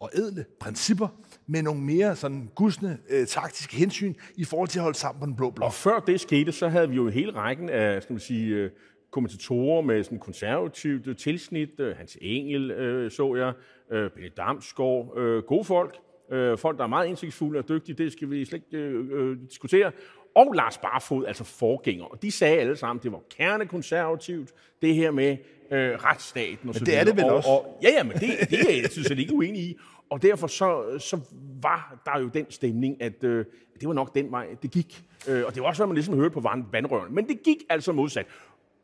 og 0.00 0.10
edle 0.14 0.44
principper 0.60 1.08
med 1.46 1.62
nogle 1.62 1.80
mere 1.80 2.16
sådan 2.16 2.50
gusne 2.54 2.98
øh, 3.08 3.26
taktiske 3.26 3.76
hensyn 3.76 4.14
i 4.36 4.44
forhold 4.44 4.68
til 4.68 4.78
at 4.78 4.82
holde 4.82 4.98
sammen 4.98 5.20
på 5.20 5.26
den 5.26 5.36
blå 5.36 5.50
blok. 5.50 5.66
Og 5.66 5.74
før 5.74 6.00
det 6.00 6.20
skete, 6.20 6.52
så 6.52 6.68
havde 6.68 6.88
vi 6.88 6.96
jo 6.96 7.08
hele 7.08 7.32
rækken 7.32 7.68
af 7.68 8.02
skal 8.02 8.12
man 8.12 8.20
sige, 8.20 8.46
øh, 8.46 8.70
kommentatorer 9.10 9.82
med 9.82 10.02
sådan 10.02 10.18
konservativt 10.18 11.06
øh, 11.06 11.16
tilsnit. 11.16 11.80
Øh, 11.80 11.96
Hans 11.96 12.18
Engel 12.20 12.70
øh, 12.70 13.10
så 13.10 13.34
jeg, 13.34 13.52
øh, 13.96 14.10
Pelle 14.10 14.30
Damsgaard, 14.36 15.18
øh, 15.18 15.42
gode 15.42 15.64
folk. 15.64 15.96
Øh, 16.32 16.58
folk, 16.58 16.78
der 16.78 16.84
er 16.84 16.88
meget 16.88 17.06
indsigtsfulde 17.06 17.58
og 17.58 17.68
dygtige, 17.68 18.04
det 18.04 18.12
skal 18.12 18.30
vi 18.30 18.44
slet 18.44 18.62
ikke 18.72 18.84
øh, 18.84 19.06
øh, 19.12 19.36
diskutere. 19.50 19.92
Og 20.34 20.52
Lars 20.52 20.78
Barfod, 20.78 21.26
altså 21.26 21.44
forgænger. 21.44 22.04
Og 22.04 22.22
de 22.22 22.30
sagde 22.30 22.58
alle 22.58 22.76
sammen, 22.76 23.02
det 23.02 23.12
var 23.12 23.20
kernekonservativt, 23.30 24.52
det 24.82 24.94
her 24.94 25.10
med 25.10 25.36
øh, 25.70 25.92
retsstaten 25.92 26.68
og 26.68 26.74
så 26.74 26.84
det 26.84 26.98
er 26.98 27.04
det 27.04 27.16
vel 27.16 27.24
og, 27.24 27.36
også? 27.36 27.48
Og, 27.48 27.78
ja, 27.82 27.88
ja, 27.88 28.02
men 28.02 28.12
det, 28.12 28.50
det 28.50 28.60
er 28.60 28.80
jeg 28.82 28.90
synes 28.90 29.10
jeg 29.10 29.18
ikke 29.18 29.34
uenig 29.34 29.62
i. 29.62 29.76
Og 30.10 30.22
derfor 30.22 30.46
så, 30.46 30.98
så 30.98 31.20
var 31.62 32.02
der 32.06 32.20
jo 32.20 32.28
den 32.28 32.46
stemning, 32.50 33.02
at 33.02 33.24
øh, 33.24 33.44
det 33.80 33.88
var 33.88 33.94
nok 33.94 34.14
den 34.14 34.30
vej, 34.30 34.46
det 34.62 34.70
gik. 34.70 35.02
Øh, 35.28 35.44
og 35.46 35.54
det 35.54 35.62
var 35.62 35.68
også, 35.68 35.80
hvad 35.82 35.86
man 35.86 35.94
ligesom 35.94 36.14
hørte 36.14 36.30
på 36.30 36.40
vandrøren. 36.72 37.14
Men 37.14 37.28
det 37.28 37.42
gik 37.42 37.56
altså 37.68 37.92
modsat. 37.92 38.26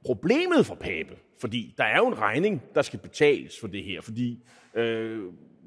Problemet 0.06 0.66
for 0.66 0.74
Pape, 0.74 1.16
fordi 1.40 1.74
der 1.78 1.84
er 1.84 1.96
jo 1.96 2.06
en 2.06 2.18
regning, 2.18 2.62
der 2.74 2.82
skal 2.82 2.98
betales 2.98 3.60
for 3.60 3.66
det 3.66 3.84
her, 3.84 4.00
fordi 4.00 4.38
øh, 4.74 5.22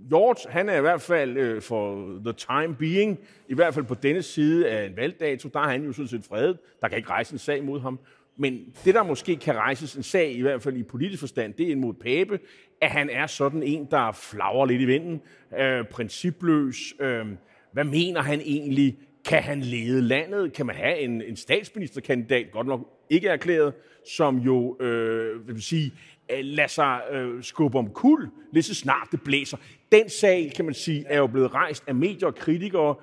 George, 0.10 0.52
han 0.52 0.70
er 0.70 0.78
i 0.78 0.82
hvert 0.82 1.02
fald 1.02 1.38
øh, 1.38 1.62
for 1.62 2.06
the 2.26 2.34
time 2.34 2.76
being, 2.76 3.20
i 3.48 3.54
hvert 3.54 3.74
fald 3.74 3.86
på 3.86 3.94
denne 3.94 4.22
side 4.22 4.70
af 4.70 4.86
en 4.86 4.96
valgdato, 4.96 5.50
der 5.54 5.60
er 5.60 5.68
han 5.68 5.84
jo 5.84 5.94
sådan 5.94 6.08
set 6.08 6.24
fredet. 6.24 6.58
Der 6.82 6.88
kan 6.88 6.98
ikke 6.98 7.10
rejse 7.10 7.34
en 7.34 7.40
sag 7.40 7.64
mod 7.64 7.80
ham. 7.80 8.00
Men 8.38 8.74
det, 8.86 8.96
der 8.96 9.04
måske 9.04 9.36
kan 9.36 9.56
rejses 9.56 9.96
en 9.96 10.04
sag, 10.04 10.32
i 10.32 10.42
hvert 10.42 10.62
fald 10.62 10.78
i 10.78 10.84
politisk 10.84 11.20
forstand, 11.20 11.54
det 11.54 11.72
er 11.72 11.76
mod 11.76 11.94
Pape, 11.94 12.40
at 12.82 12.92
han 12.92 13.10
er 13.10 13.28
sådan 13.28 13.64
en, 13.64 13.88
der 13.92 14.12
flager 14.12 14.66
lidt 14.66 14.82
i 14.82 14.86
vinden, 14.86 15.22
øh, 15.60 15.86
principløs. 15.86 16.94
Øh, 17.00 17.26
hvad 17.72 17.84
mener 17.84 18.22
han 18.22 18.42
egentlig? 18.42 18.98
Kan 19.26 19.44
han 19.44 19.62
lede 19.62 20.02
landet? 20.02 20.54
Kan 20.54 20.66
man 20.66 20.76
have 20.76 21.00
en, 21.00 21.22
en 21.22 21.36
statsministerkandidat, 21.36 22.52
godt 22.52 22.68
nok 22.68 22.99
ikke 23.10 23.28
erklæret, 23.28 23.74
som 24.16 24.38
jo 24.38 24.78
øh, 24.82 25.48
vil 25.48 25.64
sige, 25.64 25.94
Øh, 26.32 26.40
lade 26.42 26.68
sig 26.68 27.02
øh, 27.12 27.44
skubbe 27.44 27.78
om 27.78 27.90
kul, 27.90 28.30
lige 28.54 28.64
så 28.64 28.76
snart 28.76 29.08
det 29.12 29.22
blæser. 29.22 29.58
Den 29.92 30.10
sag, 30.10 30.52
kan 30.56 30.66
man 30.66 30.74
sige, 30.74 31.06
er 31.08 31.18
jo 31.18 31.28
blevet 31.28 31.54
rejst 31.54 31.84
af 31.88 31.96
medier 31.96 32.28
og 32.28 32.36
kritikere, 32.36 32.96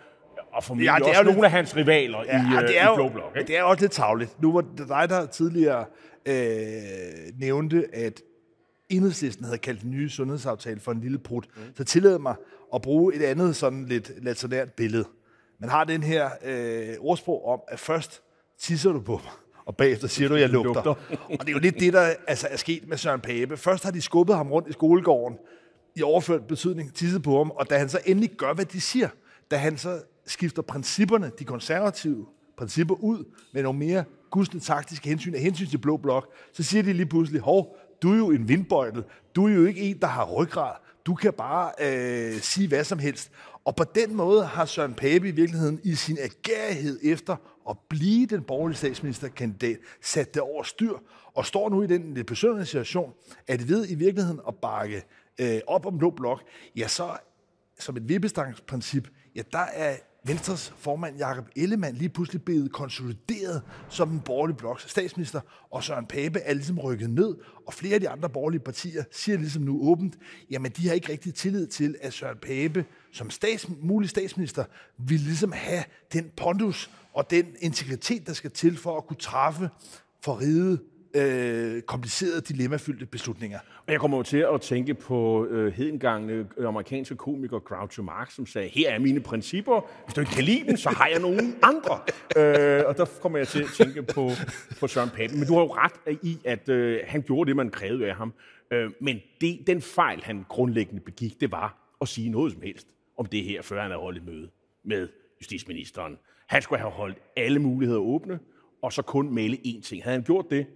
og 0.53 0.65
formentlig 0.65 0.87
ja, 0.87 0.95
det 0.99 1.05
er 1.05 1.09
også 1.09 1.23
nogle 1.23 1.37
lidt... 1.37 1.45
af 1.45 1.51
hans 1.51 1.77
rivaler 1.77 2.19
ja, 2.25 2.61
i, 2.63 2.67
det 2.67 2.81
er 2.81 2.93
i 2.93 2.97
Blå 2.97 3.09
Blok. 3.09 3.37
Ikke? 3.37 3.47
Det 3.49 3.59
er 3.59 3.63
også 3.63 3.83
lidt 3.83 3.93
tavligt. 3.93 4.43
Nu 4.43 4.53
var 4.53 4.61
det 4.61 4.89
dig, 4.89 5.09
der 5.09 5.27
tidligere 5.27 5.85
øh, 6.27 6.35
nævnte, 7.39 7.87
at 7.93 8.23
enhedslisten 8.89 9.45
havde 9.45 9.59
kaldt 9.59 9.83
den 9.83 9.91
nye 9.91 10.09
sundhedsaftale 10.09 10.81
for 10.81 10.93
en 10.93 11.01
lille 11.01 11.19
prut. 11.19 11.47
Mm. 11.57 11.63
Så 11.77 11.85
tillod 11.85 12.19
mig 12.19 12.35
at 12.75 12.83
bruge 12.83 13.15
et 13.15 13.23
andet 13.23 13.57
sådan 13.57 13.85
lidt 13.85 14.25
latinært 14.25 14.73
billede. 14.73 15.05
Man 15.61 15.71
har 15.71 15.85
den 15.85 16.03
her 16.03 16.31
øh, 16.45 16.95
ordsprog 17.01 17.47
om, 17.47 17.61
at 17.69 17.79
først 17.79 18.23
tisser 18.59 18.93
du 18.93 19.01
på 19.01 19.13
mig, 19.13 19.33
og 19.67 19.77
bagefter 19.77 20.09
siger 20.09 20.29
du, 20.29 20.35
jeg 20.35 20.49
lugter. 20.49 20.81
og 21.31 21.41
det 21.41 21.49
er 21.49 21.53
jo 21.53 21.59
lidt 21.59 21.81
det, 21.81 21.93
der 21.93 22.15
altså, 22.27 22.49
er 22.51 22.57
sket 22.57 22.89
med 22.89 22.97
Søren 22.97 23.21
Pape. 23.21 23.57
Først 23.57 23.85
har 23.85 23.91
de 23.91 24.01
skubbet 24.01 24.37
ham 24.37 24.53
rundt 24.53 24.69
i 24.69 24.73
skolegården, 24.73 25.39
i 25.97 26.03
overført 26.03 26.47
betydning, 26.47 26.95
tisset 26.95 27.23
på 27.23 27.37
ham, 27.39 27.51
og 27.51 27.71
da 27.71 27.79
han 27.79 27.89
så 27.89 27.99
endelig 28.07 28.31
gør, 28.31 28.55
hvad 28.55 28.65
de 28.65 28.81
siger, 28.81 29.09
da 29.51 29.57
han 29.57 29.79
så 29.79 30.03
skifter 30.27 30.63
principperne, 30.63 31.31
de 31.39 31.45
konservative 31.45 32.27
principper 32.59 32.95
ud, 32.95 33.25
med 33.53 33.63
nogle 33.63 33.79
mere 33.79 34.05
gudstende 34.31 34.65
taktiske 34.65 35.09
hensyn, 35.09 35.35
af 35.35 35.41
hensyn 35.41 35.67
til 35.67 35.79
Blå 35.79 35.97
Blok, 35.97 36.33
så 36.53 36.63
siger 36.63 36.83
de 36.83 36.93
lige 36.93 37.07
pludselig, 37.07 37.41
hov, 37.41 37.77
du 38.03 38.13
er 38.13 38.17
jo 38.17 38.31
en 38.31 38.49
vindbøjtel, 38.49 39.05
du 39.37 39.47
er 39.47 39.53
jo 39.53 39.65
ikke 39.65 39.81
en, 39.81 39.99
der 40.01 40.07
har 40.07 40.25
ryggrad, 40.25 40.73
du 41.07 41.15
kan 41.15 41.33
bare 41.33 41.71
øh, 41.81 42.41
sige 42.41 42.69
hvad 42.69 42.85
som 42.85 42.99
helst. 42.99 43.31
Og 43.65 43.77
på 43.77 43.85
den 43.95 44.15
måde 44.15 44.45
har 44.45 44.65
Søren 44.65 44.95
Pape 44.95 45.29
i 45.29 45.31
virkeligheden 45.31 45.81
i 45.85 45.95
sin 45.95 46.19
agerighed 46.19 46.99
efter 47.03 47.37
at 47.71 47.77
blive 47.89 48.27
den 48.27 48.43
borgerlige 48.43 48.79
statsministerkandidat 48.79 49.79
sat 50.03 50.35
det 50.35 50.43
over 50.43 50.63
styr, 50.63 50.95
og 51.35 51.47
står 51.47 51.69
nu 51.69 51.83
i 51.83 51.87
den 51.87 52.15
lidt 52.15 52.27
besøgende 52.27 52.67
situation, 52.67 53.13
at 53.47 53.69
ved 53.69 53.91
i 53.91 53.95
virkeligheden 53.95 54.41
at 54.49 54.55
bakke 54.63 55.03
øh, 55.41 55.61
op 55.67 55.87
om 55.87 55.99
blå 55.99 56.11
blok, 56.11 56.43
ja 56.77 56.89
så 56.89 57.17
som 57.79 57.97
et 57.97 58.09
vippestangsprincip, 58.09 59.09
ja 59.35 59.43
der 59.53 59.67
er 59.75 59.97
Venstres 60.27 60.75
formand 60.79 61.19
Jakob 61.19 61.49
Ellemann 61.57 61.97
lige 61.97 62.09
pludselig 62.09 62.43
blevet 62.43 62.73
konsolideret 62.73 63.63
som 63.89 64.13
en 64.13 64.21
borgerlig 64.21 64.57
bloks 64.57 64.91
statsminister, 64.91 65.41
og 65.71 65.85
Søren 65.85 66.07
Pape 66.07 66.39
er 66.39 66.55
ligesom 66.55 66.79
rykket 66.79 67.11
ned, 67.11 67.35
og 67.67 67.75
flere 67.75 67.95
af 67.95 68.01
de 68.01 68.09
andre 68.09 68.31
borgerlige 68.31 68.61
partier 68.61 69.05
siger 69.13 69.39
ligesom 69.39 69.63
nu 69.63 69.83
åbent, 69.83 70.19
jamen 70.51 70.73
de 70.73 70.87
har 70.89 70.95
ikke 70.95 71.13
rigtig 71.13 71.35
tillid 71.35 71.67
til, 71.67 71.97
at 72.01 72.13
Søren 72.13 72.39
Pape 72.43 72.85
som 73.17 73.31
stats, 73.31 73.69
mulig 73.83 74.09
statsminister 74.09 74.65
vil 74.99 75.21
ligesom 75.21 75.53
have 75.53 75.85
den 76.13 76.31
pondus 76.37 76.91
og 77.13 77.31
den 77.31 77.47
integritet, 77.61 78.27
der 78.27 78.33
skal 78.33 78.51
til 78.51 78.77
for 78.77 78.97
at 78.97 79.07
kunne 79.07 79.17
træffe 79.17 79.71
for 80.25 80.41
ride 80.41 80.79
øh, 81.15 81.83
komplicerede, 81.83 82.41
dilemmafyldte 82.41 83.07
beslutninger. 83.07 83.59
Og 83.87 83.93
jeg 83.93 84.01
kommer 84.01 84.17
jo 84.17 84.23
til 84.23 84.47
at 84.55 84.61
tænke 84.61 84.95
på 84.95 85.47
øh, 85.47 85.73
hedengangne 85.73 86.33
øh, 86.57 86.69
amerikanske 86.69 87.17
komiker 87.17 87.59
Groucho 87.59 88.03
Marx, 88.03 88.35
som 88.35 88.47
sagde, 88.47 88.69
her 88.69 88.91
er 88.91 88.99
mine 88.99 89.21
principper, 89.21 89.81
hvis 90.05 90.15
du 90.15 90.21
ikke 90.21 90.33
kan 90.33 90.45
lide 90.45 90.67
dem, 90.67 90.77
så 90.77 90.91
har 90.91 91.07
jeg 91.07 91.21
nogle 91.21 91.55
andre. 91.63 92.01
øh, 92.39 92.85
og 92.87 92.97
der 92.97 93.05
kommer 93.21 93.39
jeg 93.39 93.49
til 93.49 93.63
at 93.63 93.69
tænke 93.77 94.03
på, 94.03 94.31
på 94.81 94.87
Søren 94.87 95.11
Pape. 95.11 95.35
Men 95.35 95.47
du 95.47 95.55
har 95.55 95.61
jo 95.61 95.75
ret 95.75 96.19
i, 96.23 96.39
at 96.45 96.69
øh, 96.69 97.01
han 97.07 97.23
gjorde 97.23 97.49
det, 97.49 97.57
man 97.57 97.71
krævede 97.71 98.07
af 98.07 98.15
ham. 98.15 98.33
Øh, 98.71 98.91
men 99.01 99.21
det, 99.41 99.59
den 99.67 99.83
fejl, 99.83 100.23
han 100.25 100.45
grundlæggende 100.49 101.01
begik, 101.01 101.41
det 101.41 101.53
var 101.53 101.97
at 102.01 102.09
sige 102.09 102.31
noget 102.31 102.53
som 102.53 102.63
helst 102.63 102.96
om 103.17 103.27
det 103.27 103.45
her, 103.45 103.63
før 103.63 103.81
han 103.81 103.91
havde 103.91 104.03
holdt 104.03 104.19
et 104.19 104.25
møde 104.25 104.51
med 104.85 105.09
justitsministeren. 105.41 106.19
Han 106.47 106.63
skulle 106.63 106.79
have 106.79 106.91
holdt 106.91 107.19
alle 107.37 107.59
muligheder 107.59 108.01
åbne, 108.01 108.39
og 108.83 108.93
så 108.93 109.03
kun 109.03 109.35
melde 109.35 109.57
én 109.57 109.83
ting. 109.83 110.03
Havde 110.03 110.17
han 110.17 110.25
gjort 110.25 110.51
det, 110.51 110.67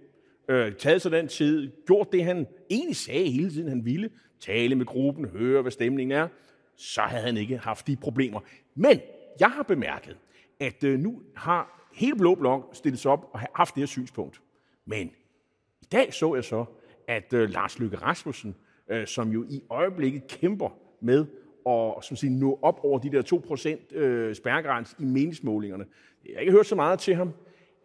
øh, 0.47 0.75
taget 0.75 1.01
sig 1.01 1.11
den 1.11 1.27
tid, 1.27 1.71
gjort 1.85 2.11
det, 2.11 2.23
han 2.23 2.47
egentlig 2.69 2.95
sagde 2.95 3.31
hele 3.31 3.49
tiden, 3.49 3.67
han 3.69 3.85
ville, 3.85 4.09
tale 4.39 4.75
med 4.75 4.85
gruppen, 4.85 5.25
høre, 5.25 5.61
hvad 5.61 5.71
stemningen 5.71 6.17
er, 6.17 6.27
så 6.75 7.01
havde 7.01 7.23
han 7.23 7.37
ikke 7.37 7.57
haft 7.57 7.87
de 7.87 7.95
problemer. 7.95 8.39
Men 8.75 8.99
jeg 9.39 9.51
har 9.51 9.63
bemærket, 9.63 10.17
at 10.59 10.83
øh, 10.83 10.99
nu 10.99 11.21
har 11.35 11.89
hele 11.93 12.15
Blå 12.15 12.35
Blok 12.35 12.69
stillet 12.73 12.99
sig 12.99 13.11
op 13.11 13.29
og 13.33 13.39
haft 13.55 13.75
det 13.75 13.81
her 13.81 13.87
synspunkt. 13.87 14.41
Men 14.85 15.11
i 15.81 15.85
dag 15.91 16.13
så 16.13 16.35
jeg 16.35 16.43
så, 16.43 16.65
at 17.07 17.33
øh, 17.33 17.49
Lars 17.49 17.79
Løkke 17.79 17.97
Rasmussen, 17.97 18.55
øh, 18.89 19.07
som 19.07 19.31
jo 19.31 19.45
i 19.49 19.61
øjeblikket 19.69 20.27
kæmper 20.27 20.69
med 21.01 21.25
at 21.69 22.05
som 22.05 22.17
siger, 22.17 22.31
nå 22.31 22.59
op 22.61 22.79
over 22.83 22.99
de 22.99 23.11
der 23.11 23.77
2% 23.93 23.95
øh, 23.95 24.35
spærregrænse 24.35 24.95
i 24.99 25.05
meningsmålingerne. 25.05 25.85
Jeg 26.25 26.33
har 26.35 26.39
ikke 26.39 26.51
hørt 26.51 26.65
så 26.65 26.75
meget 26.75 26.99
til 26.99 27.15
ham. 27.15 27.33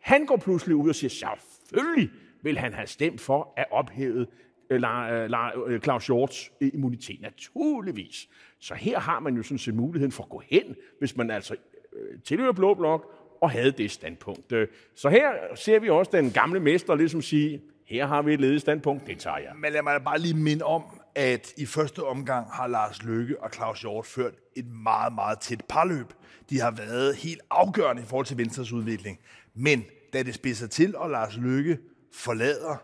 Han 0.00 0.26
går 0.26 0.36
pludselig 0.36 0.76
ud 0.76 0.88
og 0.88 0.94
siger, 0.94 1.08
selvfølgelig 1.08 2.10
vil 2.42 2.58
han 2.58 2.72
have 2.72 2.86
stemt 2.86 3.20
for 3.20 3.52
at 3.56 3.64
ophæve 3.70 4.26
øh, 4.70 4.82
øh, 4.82 5.30
øh 5.66 5.80
Claus 5.80 6.04
Shorts 6.04 6.52
øh, 6.60 6.70
immunitet. 6.74 7.20
Naturligvis. 7.20 8.28
Så 8.60 8.74
her 8.74 8.98
har 8.98 9.20
man 9.20 9.36
jo 9.36 9.42
sådan 9.42 9.58
set 9.58 9.74
muligheden 9.74 10.12
for 10.12 10.22
at 10.22 10.28
gå 10.28 10.42
hen, 10.50 10.76
hvis 10.98 11.16
man 11.16 11.30
altså 11.30 11.56
øh, 11.92 12.20
tilhører 12.24 12.52
Blå 12.52 12.74
Blok 12.74 13.12
og 13.40 13.50
havde 13.50 13.70
det 13.70 13.90
standpunkt. 13.90 14.52
Så 14.94 15.08
her 15.08 15.32
ser 15.54 15.78
vi 15.78 15.88
også 15.88 16.10
den 16.14 16.30
gamle 16.30 16.60
mester 16.60 16.94
ligesom 16.94 17.22
sige, 17.22 17.62
her 17.86 18.06
har 18.06 18.22
vi 18.22 18.34
et 18.34 18.40
ledet 18.40 18.60
standpunkt, 18.60 19.06
det 19.06 19.18
tager 19.18 19.38
jeg. 19.38 19.52
Men 19.56 19.72
lad 19.72 19.82
mig 19.82 20.04
bare 20.04 20.18
lige 20.18 20.36
minde 20.36 20.64
om, 20.64 20.82
at 21.16 21.52
i 21.56 21.66
første 21.66 22.02
omgang 22.04 22.52
har 22.52 22.66
Lars 22.66 23.02
Løkke 23.02 23.42
og 23.42 23.50
Claus 23.54 23.80
Hjort 23.80 24.06
ført 24.06 24.34
et 24.56 24.66
meget, 24.66 25.12
meget 25.12 25.40
tæt 25.40 25.64
parløb. 25.68 26.12
De 26.50 26.60
har 26.60 26.70
været 26.70 27.16
helt 27.16 27.40
afgørende 27.50 28.02
i 28.02 28.04
forhold 28.04 28.26
til 28.26 28.38
Venstres 28.38 28.72
udvikling. 28.72 29.18
Men 29.54 29.84
da 30.12 30.22
det 30.22 30.34
spidser 30.34 30.66
til, 30.66 30.96
og 30.96 31.10
Lars 31.10 31.36
Løkke 31.36 31.78
forlader 32.14 32.76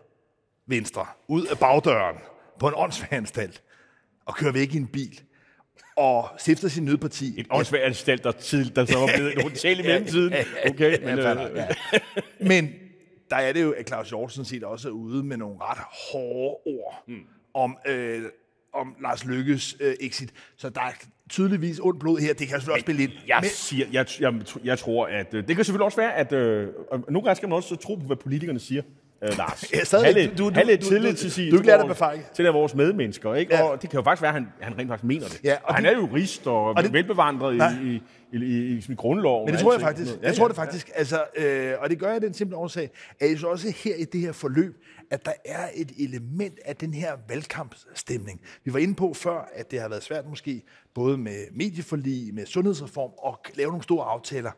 Venstre 0.67 1.05
ud 1.27 1.45
af 1.45 1.57
bagdøren 1.59 2.15
på 2.59 2.67
en 2.67 2.73
åndsværanstalt 2.77 3.63
og 4.25 4.35
kører 4.35 4.51
væk 4.51 4.73
i 4.73 4.77
en 4.77 4.87
bil, 4.87 5.21
og 5.95 6.29
stifter 6.37 6.67
sin 6.67 6.85
nødparti. 6.85 7.39
Et 7.39 7.47
åndsværanstalt, 7.49 8.23
der, 8.23 8.31
tid, 8.31 8.69
der 8.69 8.85
så 8.85 8.99
var 8.99 9.09
blevet 9.15 9.33
en 9.33 9.41
hotel 9.41 9.79
i 9.79 9.83
mellemtiden. 9.87 10.33
Okay, 10.69 10.99
men, 10.99 11.17
ja, 11.17 11.49
øh, 11.49 11.55
ja. 11.55 11.67
men 12.39 12.73
der 13.29 13.35
er 13.35 13.53
det 13.53 13.63
jo, 13.63 13.71
at 13.71 13.87
Claus 13.87 14.09
Hjort 14.09 14.31
sådan 14.31 14.45
set 14.45 14.63
også 14.63 14.87
er 14.87 14.91
ude 14.91 15.23
med 15.23 15.37
nogle 15.37 15.55
ret 15.61 15.77
hårde 16.11 16.57
ord 16.65 17.03
mm. 17.07 17.25
Om, 17.53 17.77
øh, 17.87 18.21
om 18.73 18.95
Lars 19.01 19.25
Lykkes 19.25 19.77
øh, 19.79 19.95
exit. 20.01 20.33
Så 20.57 20.69
der 20.69 20.81
er 20.81 20.91
tydeligvis 21.29 21.79
ondt 21.79 21.99
blod 21.99 22.19
her. 22.19 22.33
Det 22.33 22.47
kan 22.47 22.59
selvfølgelig 22.59 22.73
også 22.73 22.83
spille 22.83 23.03
ind. 23.03 23.11
Jeg, 23.27 23.37
Men, 23.41 23.49
siger, 23.49 23.85
jeg, 23.91 24.05
jeg, 24.19 24.33
jeg 24.63 24.79
tror, 24.79 25.05
at... 25.05 25.33
Øh, 25.33 25.47
det 25.47 25.55
kan 25.55 25.65
selvfølgelig 25.65 25.85
også 25.85 25.97
være, 25.97 26.13
at... 26.15 26.33
Øh, 26.33 26.67
nogle 27.09 27.21
gange 27.21 27.35
skal 27.35 27.49
man 27.49 27.55
også 27.55 27.75
tro 27.75 27.95
på, 27.95 28.05
hvad 28.05 28.15
politikerne 28.17 28.59
siger 28.59 28.81
øh, 29.23 29.37
Lars. 29.37 29.65
Ja, 29.73 29.83
stadig, 29.83 30.13
lidt, 30.13 30.37
du, 30.37 30.43
du, 30.43 30.49
du, 30.49 30.89
tillid 30.89 31.11
du, 31.11 31.17
til 31.17 31.31
sig. 31.31 31.51
Du, 31.51 31.57
lærer 31.57 31.87
det 31.87 32.01
af 32.01 32.19
Til 32.35 32.45
af 32.45 32.53
vores 32.53 32.75
medmennesker, 32.75 33.35
ikke? 33.35 33.55
Ja. 33.55 33.63
Og 33.63 33.81
det 33.81 33.89
kan 33.89 33.97
jo 33.97 34.03
faktisk 34.03 34.21
være, 34.21 34.29
at 34.29 34.33
han, 34.33 34.47
han 34.59 34.77
rent 34.77 34.89
faktisk 34.89 35.03
mener 35.03 35.27
det. 35.27 35.39
Ja, 35.43 35.53
og, 35.53 35.59
og 35.69 35.75
han 35.75 35.85
er 35.85 35.91
jo 35.91 35.99
jurist 35.99 36.47
og, 36.47 36.65
og 36.65 36.83
det, 36.83 36.93
velbevandret 36.93 37.55
i, 37.55 37.87
i, 37.87 38.01
i, 38.31 38.45
i, 38.45 38.75
i, 38.75 38.85
i 38.89 38.95
grundloven. 38.95 39.45
Men 39.45 39.53
det 39.53 39.61
tror 39.61 39.73
jeg 39.73 39.81
faktisk. 39.81 40.11
Ja, 40.21 40.27
jeg 40.27 40.35
tror 40.35 40.47
det 40.47 40.55
faktisk. 40.55 40.91
Altså, 40.95 41.23
øh, 41.37 41.73
og 41.79 41.89
det 41.89 41.99
gør 41.99 42.11
jeg 42.11 42.21
den 42.21 42.33
simple 42.33 42.57
årsag, 42.57 42.89
at 43.19 43.29
jeg 43.29 43.39
så 43.39 43.47
også 43.47 43.73
her 43.83 43.95
i 43.95 44.03
det 44.03 44.21
her 44.21 44.31
forløb, 44.31 44.75
at 45.11 45.25
der 45.25 45.33
er 45.45 45.67
et 45.75 45.91
element 45.99 46.59
af 46.65 46.75
den 46.75 46.93
her 46.93 47.11
valgkampstemning. 47.29 48.41
Vi 48.63 48.73
var 48.73 48.79
inde 48.79 48.95
på 48.95 49.13
før, 49.13 49.49
at 49.53 49.71
det 49.71 49.81
har 49.81 49.89
været 49.89 50.03
svært 50.03 50.29
måske, 50.29 50.61
både 50.93 51.17
med 51.17 51.45
medieforlig, 51.55 52.33
med 52.33 52.45
sundhedsreform, 52.45 53.11
at 53.27 53.57
lave 53.57 53.69
nogle 53.69 53.83
store 53.83 54.05
aftaler. 54.05 54.51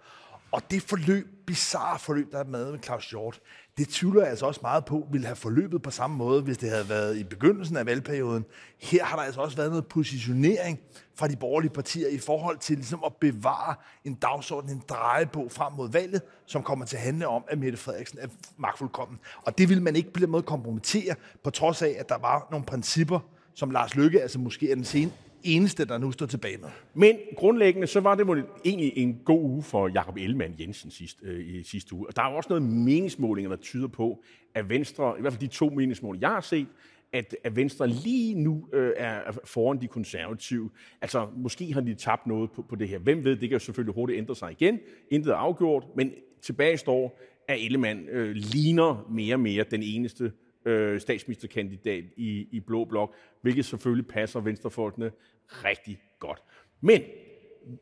Og 0.56 0.72
det 0.72 0.82
forløb, 0.82 1.28
bizarre 1.48 2.00
forløb, 2.00 2.32
der 2.32 2.40
er 2.40 2.44
med 2.44 2.72
med 2.72 2.80
Claus 2.84 3.10
Hjort, 3.10 3.40
det 3.78 3.90
tvivler 3.90 4.22
jeg 4.22 4.30
altså 4.30 4.46
også 4.46 4.60
meget 4.64 4.86
på, 4.86 5.08
ville 5.12 5.28
have 5.28 5.36
forløbet 5.36 5.82
på 5.82 5.92
samme 5.92 6.18
måde, 6.18 6.42
hvis 6.42 6.58
det 6.58 6.70
havde 6.70 6.90
været 6.90 7.18
i 7.18 7.24
begyndelsen 7.24 7.78
af 7.78 7.86
valgperioden. 7.86 8.46
Her 8.82 9.04
har 9.04 9.16
der 9.16 9.24
altså 9.24 9.42
også 9.42 9.58
været 9.58 9.70
noget 9.70 9.88
positionering 9.88 10.80
fra 11.16 11.28
de 11.28 11.36
borgerlige 11.36 11.72
partier 11.72 12.08
i 12.08 12.18
forhold 12.18 12.58
til 12.58 12.76
ligesom 12.76 13.04
at 13.06 13.16
bevare 13.16 13.76
en 14.04 14.14
dagsorden, 14.14 14.70
en 14.70 14.84
drejebog 14.90 15.52
frem 15.52 15.74
mod 15.74 15.90
valget, 15.90 16.22
som 16.46 16.64
kommer 16.64 16.86
til 16.86 16.96
at 16.96 17.04
handle 17.04 17.28
om, 17.28 17.44
at 17.48 17.58
Mette 17.58 17.78
Frederiksen 17.78 18.20
er 18.20 18.28
magtfuldkommen. 18.58 19.20
Og 19.42 19.58
det 19.58 19.70
vil 19.70 19.82
man 19.82 19.96
ikke 19.96 20.14
på 20.14 20.20
den 20.20 20.30
måde 20.30 20.44
kompromittere, 20.44 21.16
på 21.44 21.50
trods 21.50 21.82
af, 21.82 21.96
at 22.00 22.10
der 22.10 22.18
var 22.18 22.48
nogle 22.52 22.66
principper, 22.66 23.20
som 23.54 23.72
Lars 23.72 23.96
Lykke, 23.96 24.22
altså 24.22 24.40
måske 24.40 24.72
er 24.72 24.76
den 24.76 24.86
sen, 24.86 25.14
eneste, 25.46 25.86
der 25.86 25.98
nu 25.98 26.12
står 26.12 26.26
tilbage 26.26 26.58
med. 26.58 26.70
Men 26.94 27.16
grundlæggende, 27.38 27.88
så 27.88 28.00
var 28.00 28.16
det 28.16 28.46
egentlig 28.66 28.94
en 28.98 29.22
god 29.26 29.42
uge 29.42 29.64
for 29.64 29.88
Jakob 29.88 30.18
Ellemann 30.18 30.56
Jensen 30.60 30.92
sidst, 30.92 31.18
øh, 31.24 31.48
i 31.48 31.64
sidste 31.64 31.96
uge. 31.96 32.08
Og 32.08 32.16
der 32.16 32.22
er 32.22 32.28
også 32.28 32.50
noget 32.50 32.64
meningsmålinger, 32.64 33.50
der 33.50 33.58
tyder 33.58 33.88
på, 33.88 34.24
at 34.56 34.70
Venstre, 34.70 35.14
i 35.18 35.22
hvert 35.22 35.34
fald 35.34 35.42
de 35.42 35.48
to 35.48 35.70
meningsmålinger, 35.70 36.28
jeg 36.28 36.34
har 36.34 36.42
set, 36.42 36.68
at, 37.14 37.36
at 37.44 37.56
Venstre 37.56 37.88
lige 37.88 38.36
nu 38.36 38.68
øh, 38.74 38.94
er 38.98 39.20
foran 39.46 39.82
de 39.82 39.88
konservative. 39.88 40.70
Altså, 41.02 41.28
måske 41.38 41.74
har 41.74 41.82
de 41.82 41.94
tabt 41.94 42.28
noget 42.28 42.52
på, 42.52 42.62
på 42.62 42.76
det 42.76 42.90
her. 42.90 43.00
Hvem 43.00 43.24
ved, 43.24 43.32
det 43.32 43.50
kan 43.50 43.52
jo 43.52 43.60
selvfølgelig 43.60 43.96
hurtigt 43.96 44.18
ændre 44.18 44.36
sig 44.36 44.52
igen. 44.52 44.80
Intet 45.12 45.32
er 45.32 45.36
afgjort, 45.36 45.84
men 45.96 46.12
tilbage 46.42 46.78
står, 46.78 47.20
at 47.48 47.66
Ellemann 47.66 48.08
øh, 48.10 48.32
ligner 48.36 49.08
mere 49.12 49.36
og 49.36 49.40
mere 49.40 49.66
den 49.72 49.84
eneste 49.84 50.32
øh, 50.66 51.00
statsministerkandidat 51.00 52.04
i, 52.18 52.48
i 52.52 52.60
Blå 52.60 52.86
Blok, 52.86 53.16
hvilket 53.42 53.66
selvfølgelig 53.66 54.08
passer 54.08 54.40
venstrefolkene 54.40 55.12
rigtig 55.48 56.00
godt. 56.20 56.44
Men 56.82 57.02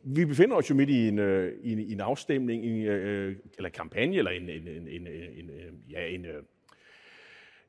vi 0.04 0.26
befinder 0.26 0.56
os 0.56 0.70
jo 0.70 0.76
midt 0.76 0.90
i 0.90 1.08
en, 1.08 1.20
øh, 1.20 1.54
i 1.64 1.72
en, 1.74 1.80
i 1.80 1.94
en 1.94 2.00
afstemning, 2.00 2.66
en, 2.66 2.86
øh, 2.86 3.36
eller 3.58 3.70
kampagne, 3.70 4.18
eller 4.18 4.32
en, 4.32 4.50
en, 4.50 4.68
en, 4.68 4.88
en, 4.88 5.08
en, 5.08 5.50
ja, 5.90 6.08
en, 6.08 6.26
øh, 6.26 6.44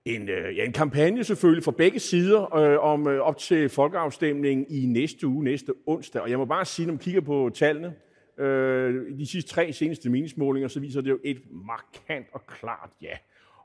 en, 0.05 0.29
øh, 0.29 0.57
ja, 0.57 0.65
en 0.65 0.73
kampagne 0.73 1.25
selvfølgelig 1.25 1.65
fra 1.65 1.73
begge 1.73 1.99
sider 1.99 2.55
øh, 2.57 2.79
om 2.79 3.09
øh, 3.09 3.21
op 3.21 3.39
til 3.39 3.69
folkeafstemningen 3.69 4.67
i 4.71 4.87
næste 4.87 5.27
uge, 5.27 5.45
næste 5.45 5.73
onsdag. 5.87 6.23
Og 6.23 6.31
jeg 6.31 6.39
må 6.39 6.45
bare 6.45 6.65
sige, 6.65 6.87
når 6.87 6.93
man 6.93 6.99
kigger 6.99 7.21
på 7.21 7.51
tallene, 7.55 7.95
øh, 8.39 9.19
de 9.19 9.27
sidste 9.27 9.51
tre 9.51 9.73
seneste 9.73 10.11
meningsmålinger, 10.11 10.69
så 10.69 10.81
viser 10.81 11.01
det 11.01 11.11
jo 11.11 11.19
et 11.25 11.43
markant 11.51 12.27
og 12.33 12.47
klart 12.47 12.91
ja. 13.03 13.17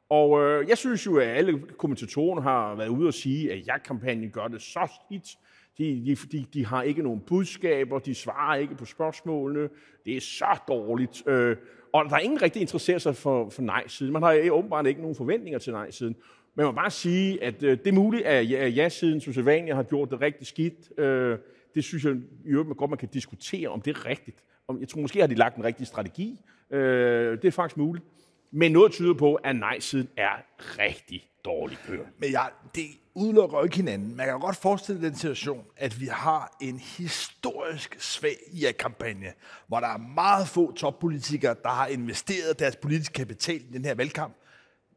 Og 0.09 0.41
øh, 0.41 0.69
jeg 0.69 0.77
synes 0.77 1.05
jo, 1.05 1.17
at 1.17 1.27
alle 1.27 1.59
kommentatorerne 1.77 2.41
har 2.41 2.75
været 2.75 2.87
ude 2.87 3.07
og 3.07 3.13
sige, 3.13 3.53
at 3.53 3.67
ja-kampagnen 3.67 4.31
gør 4.31 4.47
det 4.47 4.61
så 4.61 4.99
skidt, 5.05 5.37
de, 5.77 6.03
de, 6.05 6.15
de, 6.31 6.45
de 6.53 6.65
har 6.65 6.83
ikke 6.83 7.03
nogen 7.03 7.19
budskaber, 7.19 7.99
de 7.99 8.15
svarer 8.15 8.55
ikke 8.55 8.75
på 8.75 8.85
spørgsmålene. 8.85 9.69
Det 10.05 10.17
er 10.17 10.21
så 10.21 10.59
dårligt. 10.67 11.27
Øh, 11.27 11.57
og 11.93 12.05
der 12.05 12.15
er 12.15 12.19
ingen 12.19 12.41
rigtig 12.41 12.61
interesserer 12.61 12.97
sig 12.97 13.15
for, 13.15 13.49
for 13.49 13.61
nej-siden. 13.61 14.13
Man 14.13 14.23
har 14.23 14.49
åbenbart 14.51 14.87
ikke 14.87 15.01
nogen 15.01 15.15
forventninger 15.15 15.59
til 15.59 15.73
nej-siden. 15.73 16.15
Men 16.55 16.63
man 16.63 16.65
må 16.65 16.71
bare 16.71 16.91
sige, 16.91 17.43
at 17.43 17.63
øh, 17.63 17.77
det 17.77 17.87
er 17.87 17.93
muligt, 17.93 18.23
at 18.25 18.75
ja-siden, 18.75 19.21
som 19.21 19.33
sædvanligt, 19.33 19.75
har 19.75 19.83
gjort 19.83 20.09
det 20.09 20.21
rigtig 20.21 20.47
skidt. 20.47 20.99
Øh, 20.99 21.37
det 21.75 21.83
synes 21.83 22.05
jeg 22.05 22.15
i 22.45 22.49
øvrigt 22.49 22.77
godt, 22.77 22.89
man 22.89 22.97
kan 22.97 23.09
diskutere, 23.13 23.67
om 23.67 23.81
det 23.81 23.97
er 23.97 24.05
rigtigt. 24.05 24.43
Om, 24.67 24.79
jeg 24.79 24.87
tror, 24.87 25.01
måske 25.01 25.19
har 25.19 25.27
de 25.27 25.35
lagt 25.35 25.57
en 25.57 25.63
rigtig 25.63 25.87
strategi. 25.87 26.39
Øh, 26.71 27.41
det 27.41 27.45
er 27.45 27.51
faktisk 27.51 27.77
muligt. 27.77 28.05
Men 28.51 28.71
noget 28.71 28.91
tyder 28.91 29.13
på, 29.13 29.35
at 29.35 29.55
nej-siden 29.55 30.09
er 30.17 30.31
rigtig 30.79 31.29
dårlig 31.45 31.77
kørt. 31.85 32.05
Men 32.19 32.29
ja, 32.29 32.45
det 32.75 32.85
udelukker 33.13 33.63
ikke 33.63 33.75
hinanden. 33.75 34.15
Man 34.15 34.25
kan 34.25 34.39
godt 34.39 34.55
forestille 34.55 35.01
den 35.01 35.15
situation, 35.15 35.65
at 35.77 36.01
vi 36.01 36.05
har 36.05 36.57
en 36.61 36.79
historisk 36.79 37.95
svag 37.99 38.37
IA-kampagne, 38.51 39.33
hvor 39.67 39.79
der 39.79 39.87
er 39.87 39.97
meget 39.97 40.47
få 40.47 40.71
toppolitikere, 40.71 41.55
der 41.63 41.69
har 41.69 41.87
investeret 41.87 42.59
deres 42.59 42.75
politiske 42.75 43.13
kapital 43.13 43.55
i 43.55 43.73
den 43.73 43.85
her 43.85 43.95
valgkamp. 43.95 44.33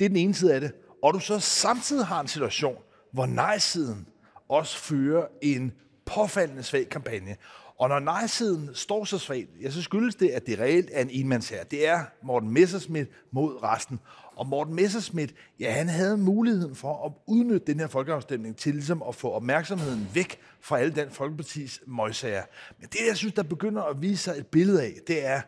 Det 0.01 0.05
er 0.05 0.09
den 0.09 0.17
ene 0.17 0.35
side 0.35 0.55
af 0.55 0.61
det. 0.61 0.73
Og 1.03 1.15
du 1.15 1.19
så 1.19 1.39
samtidig 1.39 2.07
har 2.07 2.21
en 2.21 2.29
situation, 2.29 2.77
hvor 3.13 3.27
nej-siden 3.27 4.07
også 4.49 4.79
fører 4.79 5.27
en 5.43 5.73
påfaldende 6.07 6.63
svag 6.63 6.89
kampagne. 6.89 7.37
Og 7.83 7.89
når 7.89 7.99
nej-siden 7.99 8.71
står 8.75 9.05
så 9.05 9.19
svagt, 9.19 9.49
ja, 9.63 9.71
så 9.71 9.83
skyldes 9.83 10.15
det, 10.15 10.29
at 10.29 10.47
det 10.47 10.59
reelt 10.59 10.91
er 10.93 11.03
en 11.03 11.11
enmandsherre. 11.11 11.65
Det 11.71 11.89
er 11.89 12.05
Morten 12.23 12.51
Messerschmidt 12.51 13.09
mod 13.31 13.63
resten. 13.63 14.01
Og 14.37 14.47
Morten 14.47 14.75
Messerschmidt, 14.75 15.35
ja, 15.61 15.73
han 15.73 15.89
havde 15.89 16.17
muligheden 16.17 16.75
for 16.75 17.07
at 17.07 17.13
udnytte 17.27 17.67
den 17.67 17.81
her 17.81 17.87
folkeafstemning 17.87 18.57
til 18.57 18.75
ligesom 18.75 19.03
at 19.09 19.15
få 19.15 19.31
opmærksomheden 19.31 20.09
væk 20.15 20.39
fra 20.61 20.79
alle 20.79 20.95
den 20.95 21.11
folkepartis 21.11 21.83
møgsager. 21.87 22.43
Men 22.81 22.89
det, 22.93 23.01
jeg 23.09 23.17
synes, 23.17 23.35
der 23.35 23.43
begynder 23.43 23.83
at 23.83 24.03
vise 24.03 24.23
sig 24.23 24.35
et 24.39 24.47
billede 24.47 24.83
af, 24.83 24.93
det 25.07 25.27
er, 25.27 25.41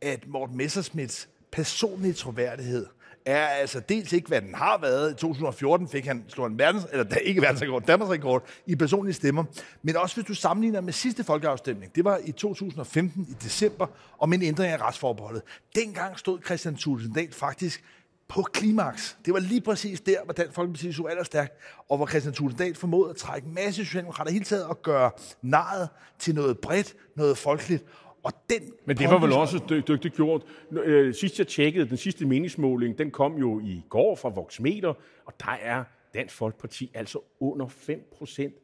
at 0.00 0.26
Morten 0.26 0.56
Messerschmidts 0.56 1.28
personlige 1.52 2.12
troværdighed 2.12 2.86
er 3.28 3.46
altså 3.46 3.80
dels 3.80 4.12
ikke, 4.12 4.28
hvad 4.28 4.42
den 4.42 4.54
har 4.54 4.78
været. 4.78 5.12
I 5.12 5.14
2014 5.14 5.88
fik 5.88 6.06
han 6.06 6.24
slået 6.28 6.50
en 6.50 6.58
verdens, 6.58 6.86
eller 6.92 7.16
ikke 7.16 7.42
verdensrekord, 7.42 7.82
Danmarks 7.82 8.10
rekord 8.10 8.44
i 8.66 8.76
personlige 8.76 9.14
stemmer. 9.14 9.44
Men 9.82 9.96
også 9.96 10.16
hvis 10.16 10.26
du 10.26 10.34
sammenligner 10.34 10.80
med 10.80 10.92
sidste 10.92 11.24
folkeafstemning. 11.24 11.94
Det 11.94 12.04
var 12.04 12.20
i 12.24 12.32
2015 12.32 13.26
i 13.30 13.34
december 13.44 13.86
om 14.18 14.32
en 14.32 14.42
ændring 14.42 14.72
af 14.72 14.80
retsforbeholdet. 14.80 15.42
Dengang 15.74 16.18
stod 16.18 16.38
Christian 16.44 16.76
Thulesen 16.76 17.12
Dahl 17.12 17.32
faktisk 17.32 17.84
på 18.28 18.42
klimaks. 18.42 19.18
Det 19.24 19.34
var 19.34 19.40
lige 19.40 19.60
præcis 19.60 20.00
der, 20.00 20.24
hvor 20.24 20.32
Dansk 20.32 20.54
Folkeparti 20.54 20.92
så 20.92 21.04
allerstærkt, 21.04 21.52
og 21.88 21.96
hvor 21.96 22.06
Christian 22.06 22.34
Thulesen 22.34 22.58
Dahl 22.58 22.74
formåede 22.74 23.10
at 23.10 23.16
trække 23.16 23.46
en 23.48 23.54
masse 23.54 23.84
socialdemokrater 23.84 24.32
hele 24.32 24.44
taget 24.44 24.64
og 24.64 24.82
gøre 24.82 25.10
naret 25.42 25.88
til 26.18 26.34
noget 26.34 26.58
bredt, 26.58 26.94
noget 27.16 27.38
folkeligt. 27.38 27.84
Og 28.28 28.34
den 28.50 28.72
Men 28.84 28.96
det 28.96 29.08
var 29.10 29.18
vel 29.18 29.32
også 29.32 29.58
dy- 29.70 29.82
dygtigt 29.88 30.14
gjort. 30.14 30.42
Øh, 30.72 31.14
Sidst 31.14 31.38
jeg 31.38 31.46
tjekkede, 31.46 31.88
den 31.88 31.96
sidste 31.96 32.26
meningsmåling, 32.26 32.98
den 32.98 33.10
kom 33.10 33.36
jo 33.36 33.60
i 33.60 33.82
går 33.88 34.14
fra 34.16 34.28
Voxmeter, 34.28 34.94
og 35.24 35.32
der 35.40 35.58
er 35.62 35.84
Dansk 36.14 36.34
Folkeparti 36.34 36.90
altså 36.94 37.18
under 37.40 37.68
5 37.68 38.08
procent 38.18 38.54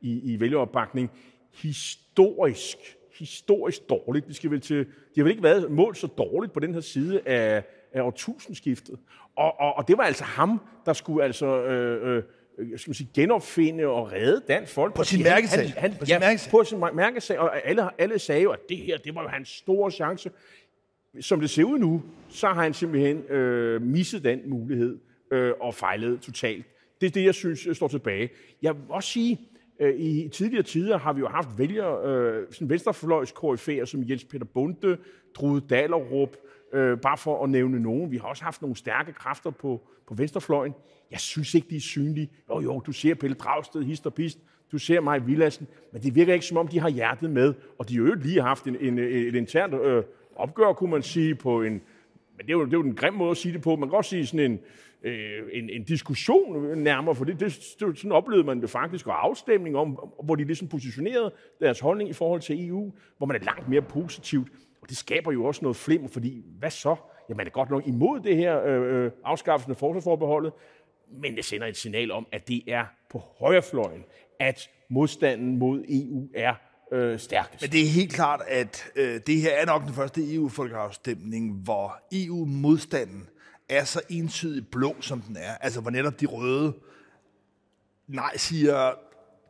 i, 0.00 0.32
i 0.32 0.40
vælgeropbakning. 0.40 1.10
Historisk, 1.54 2.76
historisk 3.18 3.88
dårligt. 3.88 4.28
Vi 4.28 4.34
skal 4.34 4.50
vel 4.50 4.60
til, 4.60 4.78
de 4.78 4.84
har 5.16 5.22
vel 5.22 5.30
ikke 5.30 5.42
været 5.42 5.70
målt 5.70 5.98
så 5.98 6.06
dårligt 6.06 6.52
på 6.52 6.60
den 6.60 6.74
her 6.74 6.80
side 6.80 7.20
af, 7.28 7.64
af 7.92 8.02
årtusindskiftet. 8.02 8.98
Og, 9.36 9.60
og, 9.60 9.76
og 9.76 9.88
det 9.88 9.98
var 9.98 10.04
altså 10.04 10.24
ham, 10.24 10.60
der 10.86 10.92
skulle 10.92 11.24
altså... 11.24 11.62
Øh, 11.62 12.16
øh, 12.16 12.22
skal 12.56 12.90
man 12.90 12.94
sige, 12.94 13.10
genopfinde 13.14 13.86
og 13.86 14.12
redde 14.12 14.42
Dansk 14.48 14.72
Folkeparti. 14.72 15.00
På 15.00 15.16
sin 15.16 15.22
mærkesag. 15.22 15.60
Han, 15.60 15.72
han, 15.76 15.94
På 15.98 16.04
sin 16.04 16.12
ja, 16.12 16.18
mærkesag. 16.18 16.50
på 16.50 16.64
sin 16.64 16.78
mærkesag. 16.94 17.38
Og 17.38 17.66
alle, 17.66 18.00
alle 18.00 18.18
sagde 18.18 18.42
jo, 18.42 18.50
at 18.50 18.60
det 18.68 18.76
her, 18.76 18.98
det 18.98 19.14
var 19.14 19.22
jo 19.22 19.28
hans 19.28 19.48
store 19.48 19.90
chance. 19.90 20.30
Som 21.20 21.40
det 21.40 21.50
ser 21.50 21.64
ud 21.64 21.78
nu, 21.78 22.02
så 22.28 22.46
har 22.46 22.62
han 22.62 22.74
simpelthen 22.74 23.22
øh, 23.22 23.82
misset 23.82 24.24
den 24.24 24.40
mulighed 24.46 24.98
øh, 25.30 25.52
og 25.60 25.74
fejlet 25.74 26.20
totalt. 26.20 26.66
Det 27.00 27.06
er 27.06 27.10
det, 27.10 27.24
jeg 27.24 27.34
synes 27.34 27.66
øh, 27.66 27.74
står 27.74 27.88
tilbage. 27.88 28.30
Jeg 28.62 28.74
vil 28.74 28.82
også 28.88 29.08
sige, 29.08 29.40
øh, 29.80 30.00
i 30.00 30.28
tidligere 30.28 30.62
tider 30.62 30.98
har 30.98 31.12
vi 31.12 31.20
jo 31.20 31.28
haft 31.28 31.48
vælger, 31.58 32.04
øh, 32.04 32.44
sådan 32.50 32.70
venstrefløjs 32.70 33.34
som 33.84 34.04
Jens 34.08 34.24
Peter 34.24 34.44
Bunde, 34.44 34.96
Drude 35.34 35.66
Dalerup, 35.70 36.36
øh, 36.72 36.98
bare 36.98 37.16
for 37.16 37.44
at 37.44 37.50
nævne 37.50 37.80
nogen. 37.80 38.10
Vi 38.10 38.16
har 38.16 38.28
også 38.28 38.44
haft 38.44 38.62
nogle 38.62 38.76
stærke 38.76 39.12
kræfter 39.12 39.50
på, 39.50 39.80
på 40.06 40.14
venstrefløjen. 40.14 40.74
Jeg 41.10 41.20
synes 41.20 41.54
ikke, 41.54 41.66
de 41.70 41.76
er 41.76 41.80
synlige. 41.80 42.30
Jo, 42.48 42.60
jo, 42.60 42.80
du 42.80 42.92
ser 42.92 43.14
Pelle 43.14 43.34
Dragsted, 43.34 43.82
hist 43.82 44.06
og 44.06 44.14
pist. 44.14 44.38
Du 44.72 44.78
ser 44.78 45.00
mig 45.00 45.26
Villassen. 45.26 45.66
Men 45.92 46.02
det 46.02 46.14
virker 46.14 46.34
ikke, 46.34 46.46
som 46.46 46.56
om 46.56 46.68
de 46.68 46.80
har 46.80 46.88
hjertet 46.88 47.30
med. 47.30 47.54
Og 47.78 47.88
de 47.88 47.96
har 47.96 48.02
jo 48.02 48.14
lige 48.14 48.42
haft 48.42 48.64
en, 48.64 48.76
en, 48.80 48.98
et 48.98 49.34
internt 49.34 49.74
øh, 49.74 50.02
opgør, 50.36 50.72
kunne 50.72 50.90
man 50.90 51.02
sige, 51.02 51.34
på 51.34 51.62
en... 51.62 51.72
Men 52.36 52.46
det 52.46 52.48
er, 52.48 52.52
jo, 52.52 52.64
det 52.64 52.72
er 52.72 52.78
jo 52.78 52.82
en 52.82 52.94
grim 52.94 53.14
måde 53.14 53.30
at 53.30 53.36
sige 53.36 53.52
det 53.52 53.62
på. 53.62 53.76
Man 53.76 53.88
kan 53.88 53.96
også 53.96 54.10
sige 54.10 54.26
sådan 54.26 54.50
en, 54.50 54.60
øh, 55.02 55.42
en, 55.52 55.70
en 55.70 55.84
diskussion 55.84 56.78
nærmere, 56.78 57.14
for 57.14 57.24
det, 57.24 57.40
det, 57.40 57.74
det, 57.80 57.98
sådan 57.98 58.12
oplevede 58.12 58.46
man 58.46 58.60
det 58.60 58.70
faktisk, 58.70 59.06
og 59.06 59.24
afstemning 59.24 59.76
om, 59.76 60.12
hvor 60.24 60.34
de 60.34 60.44
ligesom 60.44 60.68
positionerede 60.68 61.32
deres 61.60 61.80
holdning 61.80 62.10
i 62.10 62.12
forhold 62.12 62.40
til 62.40 62.68
EU, 62.68 62.92
hvor 63.18 63.26
man 63.26 63.36
er 63.36 63.44
langt 63.44 63.68
mere 63.68 63.82
positivt. 63.82 64.48
Og 64.82 64.88
det 64.88 64.96
skaber 64.96 65.32
jo 65.32 65.44
også 65.44 65.62
noget 65.62 65.76
flimmer, 65.76 66.08
fordi 66.08 66.44
hvad 66.58 66.70
så? 66.70 66.96
Ja, 67.28 67.34
man 67.34 67.46
er 67.46 67.50
godt 67.50 67.70
nok 67.70 67.86
imod 67.86 68.20
det 68.20 68.36
her 68.36 68.62
øh, 68.64 69.04
øh, 69.04 69.10
afskaffelsen 69.24 69.70
af 69.70 69.76
forsvarsforbeholdet, 69.76 70.52
men 71.22 71.36
det 71.36 71.44
sender 71.44 71.66
et 71.66 71.76
signal 71.76 72.10
om, 72.10 72.26
at 72.32 72.48
det 72.48 72.62
er 72.66 72.84
på 73.10 73.22
højrefløjen, 73.38 74.04
at 74.40 74.70
modstanden 74.88 75.58
mod 75.58 75.84
EU 75.88 76.28
er 76.34 76.54
øh, 76.92 77.18
stærkest. 77.18 77.62
Men 77.62 77.70
det 77.70 77.80
er 77.80 77.86
helt 77.86 78.12
klart, 78.12 78.42
at 78.48 78.84
øh, 78.96 79.20
det 79.26 79.40
her 79.40 79.50
er 79.50 79.66
nok 79.66 79.84
den 79.84 79.94
første 79.94 80.34
EU-folkeafstemning, 80.34 81.52
hvor 81.52 81.98
EU-modstanden 82.12 83.28
er 83.68 83.84
så 83.84 84.00
entydigt 84.08 84.70
blå, 84.70 84.96
som 85.00 85.20
den 85.20 85.36
er. 85.36 85.54
Altså, 85.60 85.80
hvor 85.80 85.90
netop 85.90 86.20
de 86.20 86.26
røde 86.26 86.72
nej 88.06 88.36
siger 88.36 88.94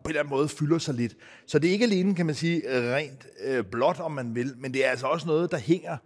på 0.07 0.09
en 0.09 0.11
eller 0.11 0.21
anden 0.21 0.37
måde 0.37 0.49
fylder 0.49 0.79
sig 0.79 0.95
lidt. 0.95 1.17
Så 1.47 1.59
det 1.59 1.69
er 1.69 1.73
ikke 1.73 1.85
alene, 1.85 2.15
kan 2.15 2.27
man 2.27 2.35
sige, 2.35 2.63
rent 2.95 3.27
øh, 3.45 3.65
blot, 3.65 4.01
om 4.01 4.13
man 4.13 4.35
vil, 4.35 4.55
men 4.57 4.75
det 4.75 4.87
er 4.87 4.91
altså 4.91 5.07
også 5.07 5.27
noget, 5.27 5.51
der 5.51 5.59
hænger, 5.59 5.97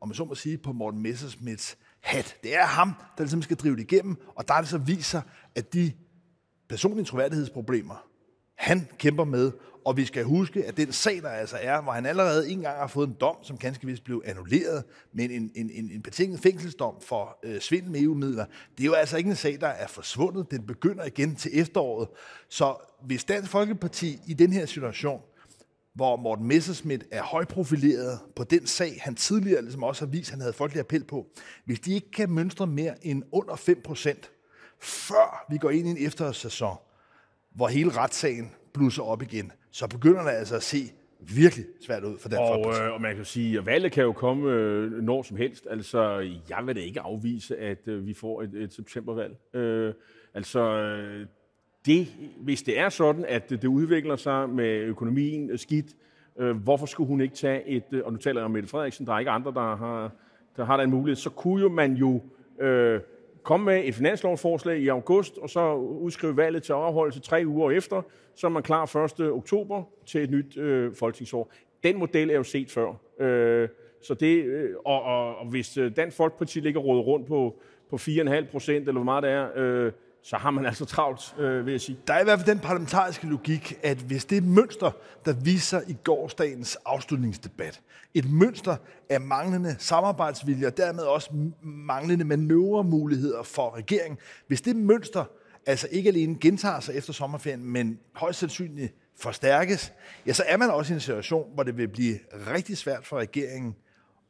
om 0.00 0.08
man 0.08 0.14
så 0.14 0.24
må 0.24 0.34
sige, 0.34 0.58
på 0.58 0.72
Morten 0.72 1.02
Messersmiths 1.02 1.78
hat. 2.00 2.36
Det 2.42 2.56
er 2.56 2.64
ham, 2.64 2.94
der 3.18 3.24
ligesom 3.24 3.42
skal 3.42 3.56
drive 3.56 3.76
det 3.76 3.92
igennem, 3.92 4.16
og 4.34 4.48
der 4.48 4.54
er 4.54 4.60
det 4.60 4.68
så 4.68 4.78
viser, 4.78 5.22
at 5.54 5.72
de 5.74 5.92
personlige 6.68 7.04
troværdighedsproblemer, 7.04 8.06
han 8.54 8.88
kæmper 8.98 9.24
med, 9.24 9.52
og 9.84 9.96
vi 9.96 10.04
skal 10.04 10.24
huske, 10.24 10.64
at 10.64 10.76
den 10.76 10.92
sag, 10.92 11.22
der 11.22 11.28
altså 11.28 11.56
er, 11.60 11.80
hvor 11.80 11.92
han 11.92 12.06
allerede 12.06 12.50
engang 12.50 12.78
har 12.78 12.86
fået 12.86 13.08
en 13.08 13.16
dom, 13.20 13.36
som 13.42 13.58
ganske 13.58 13.86
vist 13.86 14.04
blev 14.04 14.22
annulleret, 14.24 14.84
men 15.12 15.30
en, 15.30 15.50
en, 15.54 15.70
en, 15.70 15.90
en 15.90 16.02
betinget 16.02 16.40
fængselsdom 16.40 16.94
for 17.00 17.38
øh, 17.42 17.60
svindel 17.60 17.90
med 17.90 18.00
EU-midler, 18.00 18.44
det 18.78 18.84
er 18.84 18.86
jo 18.86 18.92
altså 18.92 19.16
ikke 19.16 19.30
en 19.30 19.36
sag, 19.36 19.60
der 19.60 19.68
er 19.68 19.86
forsvundet. 19.86 20.50
Den 20.50 20.66
begynder 20.66 21.04
igen 21.04 21.36
til 21.36 21.60
efteråret. 21.60 22.08
Så 22.48 22.74
hvis 23.02 23.24
Dansk 23.24 23.50
Folkeparti 23.50 24.18
i 24.26 24.34
den 24.34 24.52
her 24.52 24.66
situation, 24.66 25.20
hvor 25.94 26.16
Morten 26.16 26.46
Messerschmidt 26.46 27.04
er 27.10 27.22
højprofileret 27.22 28.18
på 28.36 28.44
den 28.44 28.66
sag, 28.66 29.00
han 29.02 29.14
tidligere 29.14 29.62
ligesom 29.62 29.82
også 29.82 30.04
har 30.04 30.10
vist, 30.10 30.30
han 30.30 30.40
havde 30.40 30.52
folkelig 30.52 30.80
appel 30.80 31.04
på, 31.04 31.26
hvis 31.64 31.80
de 31.80 31.94
ikke 31.94 32.10
kan 32.10 32.30
mønstre 32.30 32.66
mere 32.66 33.06
end 33.06 33.22
under 33.32 33.54
5%, 33.54 34.76
før 34.80 35.46
vi 35.50 35.58
går 35.58 35.70
ind 35.70 35.88
i 35.88 35.90
en 35.90 36.06
efterårssæson, 36.06 36.76
hvor 37.54 37.68
hele 37.68 37.90
retssagen 37.90 38.50
blusser 38.72 39.02
op 39.02 39.22
igen, 39.22 39.52
så 39.70 39.88
begynder 39.88 40.22
det 40.22 40.30
altså 40.30 40.56
at 40.56 40.62
se 40.62 40.78
virkelig 41.34 41.64
svært 41.86 42.04
ud 42.04 42.18
for 42.18 42.28
Dansk 42.28 42.40
Og, 42.40 42.86
øh, 42.86 42.92
og 42.92 43.00
man 43.00 43.16
kan 43.16 43.24
sige, 43.24 43.58
at 43.58 43.66
valget 43.66 43.92
kan 43.92 44.04
jo 44.04 44.12
komme 44.12 44.50
øh, 44.50 44.92
når 44.92 45.22
som 45.22 45.36
helst. 45.36 45.66
Altså, 45.70 46.18
jeg 46.48 46.66
vil 46.66 46.76
da 46.76 46.80
ikke 46.80 47.00
afvise, 47.00 47.56
at 47.56 47.88
øh, 47.88 48.06
vi 48.06 48.14
får 48.14 48.42
et, 48.42 48.54
et 48.54 48.72
septembervalg. 48.72 49.56
Øh, 49.56 49.94
altså, 50.34 50.60
øh, 50.60 51.26
det, 51.86 52.06
hvis 52.40 52.62
det 52.62 52.78
er 52.78 52.88
sådan, 52.88 53.24
at 53.28 53.50
det, 53.50 53.64
udvikler 53.64 54.16
sig 54.16 54.48
med 54.48 54.80
økonomien 54.80 55.58
skidt, 55.58 55.86
øh, 56.38 56.56
hvorfor 56.56 56.86
skulle 56.86 57.08
hun 57.08 57.20
ikke 57.20 57.34
tage 57.34 57.68
et, 57.68 57.84
øh, 57.92 58.02
og 58.04 58.12
nu 58.12 58.18
taler 58.18 58.40
jeg 58.40 58.44
om 58.44 58.50
Mette 58.50 58.68
Frederiksen, 58.68 59.06
der 59.06 59.12
er 59.12 59.18
ikke 59.18 59.30
andre, 59.30 59.52
der 59.54 59.76
har, 59.76 60.12
der 60.56 60.64
har 60.64 60.76
den 60.76 60.90
mulighed, 60.90 61.16
så 61.16 61.30
kunne 61.30 61.62
jo 61.62 61.68
man 61.68 61.92
jo 61.92 62.22
øh, 62.60 63.00
komme 63.42 63.66
med 63.66 63.82
et 63.84 63.94
finanslovsforslag 63.94 64.78
i 64.78 64.88
august, 64.88 65.38
og 65.38 65.50
så 65.50 65.74
udskrive 65.74 66.36
valget 66.36 66.62
til 66.62 66.72
afholdelse 66.72 67.20
tre 67.20 67.42
uger 67.46 67.70
efter, 67.70 68.02
så 68.34 68.46
er 68.46 68.50
man 68.50 68.62
klar 68.62 68.96
1. 69.20 69.32
oktober 69.32 69.82
til 70.06 70.22
et 70.22 70.30
nyt 70.30 70.56
øh, 70.56 70.94
folketingsår. 70.94 71.52
Den 71.82 71.98
model 71.98 72.30
er 72.30 72.34
jo 72.34 72.42
set 72.42 72.70
før. 72.70 72.94
Øh, 73.20 73.68
så 74.02 74.14
det, 74.14 74.44
øh, 74.44 74.70
og, 74.84 75.02
og, 75.02 75.36
og 75.36 75.46
hvis 75.46 75.76
øh, 75.76 75.96
Dansk 75.96 76.16
Folkeparti 76.16 76.60
ligger 76.60 76.80
rådet 76.80 77.06
rundt 77.06 77.26
på, 77.26 77.60
på 77.90 77.96
4,5 77.96 78.50
procent, 78.50 78.88
eller 78.88 78.92
hvor 78.92 79.02
meget 79.02 79.22
det 79.22 79.30
er, 79.30 79.48
øh, 79.56 79.92
så 80.22 80.36
har 80.36 80.50
man 80.50 80.66
altså 80.66 80.84
travlt, 80.84 81.34
øh, 81.38 81.66
vil 81.66 81.72
jeg 81.72 81.80
sige. 81.80 81.98
Der 82.06 82.14
er 82.14 82.20
i 82.20 82.24
hvert 82.24 82.38
fald 82.38 82.48
den 82.48 82.58
parlamentariske 82.58 83.26
logik, 83.26 83.78
at 83.82 83.96
hvis 83.96 84.24
det 84.24 84.44
mønster, 84.44 84.90
der 85.24 85.32
viser 85.32 85.80
i 85.88 85.96
gårsdagens 86.04 86.78
afslutningsdebat, 86.84 87.80
et 88.14 88.30
mønster 88.32 88.76
af 89.08 89.20
manglende 89.20 89.76
samarbejdsvilje 89.78 90.66
og 90.66 90.76
dermed 90.76 91.02
også 91.02 91.30
manglende 91.62 92.24
manøvremuligheder 92.24 93.42
for 93.42 93.76
regeringen, 93.76 94.18
hvis 94.46 94.60
det 94.60 94.76
mønster 94.76 95.24
altså 95.66 95.88
ikke 95.90 96.08
alene 96.08 96.36
gentager 96.40 96.80
sig 96.80 96.94
efter 96.94 97.12
sommerferien, 97.12 97.64
men 97.64 97.98
højst 98.12 98.38
sandsynligt 98.38 98.94
forstærkes, 99.20 99.92
ja, 100.26 100.32
så 100.32 100.44
er 100.46 100.56
man 100.56 100.70
også 100.70 100.92
i 100.92 100.94
en 100.94 101.00
situation, 101.00 101.54
hvor 101.54 101.62
det 101.62 101.76
vil 101.76 101.88
blive 101.88 102.18
rigtig 102.54 102.78
svært 102.78 103.06
for 103.06 103.16
regeringen 103.18 103.76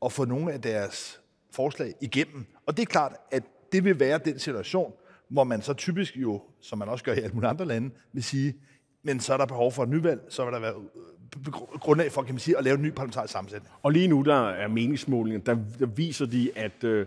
at 0.04 0.12
få 0.12 0.24
nogle 0.24 0.52
af 0.52 0.60
deres 0.60 1.20
forslag 1.52 1.94
igennem. 2.00 2.46
Og 2.66 2.76
det 2.76 2.82
er 2.82 2.86
klart, 2.86 3.12
at 3.30 3.42
det 3.72 3.84
vil 3.84 4.00
være 4.00 4.18
den 4.24 4.38
situation, 4.38 4.92
hvor 5.30 5.44
man 5.44 5.62
så 5.62 5.74
typisk 5.74 6.16
jo, 6.16 6.42
som 6.60 6.78
man 6.78 6.88
også 6.88 7.04
gør 7.04 7.12
i 7.12 7.18
alle 7.18 7.32
mulige 7.32 7.50
andre 7.50 7.64
lande, 7.64 7.90
vil 8.12 8.24
sige, 8.24 8.54
men 9.02 9.20
så 9.20 9.32
er 9.32 9.36
der 9.36 9.46
behov 9.46 9.72
for 9.72 9.82
et 9.82 9.88
nyvalg, 9.88 10.20
så 10.28 10.44
vil 10.44 10.52
der 10.52 10.60
være 10.60 10.74
øh, 10.74 11.52
grundlag 11.80 12.12
for, 12.12 12.22
kan 12.22 12.34
man 12.34 12.38
sige, 12.38 12.58
at 12.58 12.64
lave 12.64 12.76
en 12.76 12.82
ny 12.82 12.90
parlamentarisk 12.90 13.32
sammensætning. 13.32 13.74
Og 13.82 13.90
lige 13.90 14.08
nu, 14.08 14.22
der 14.22 14.48
er 14.48 14.68
meningsmålingen, 14.68 15.42
der, 15.46 15.56
der 15.78 15.86
viser 15.86 16.26
de, 16.26 16.50
at 16.56 16.84
øh, 16.84 17.06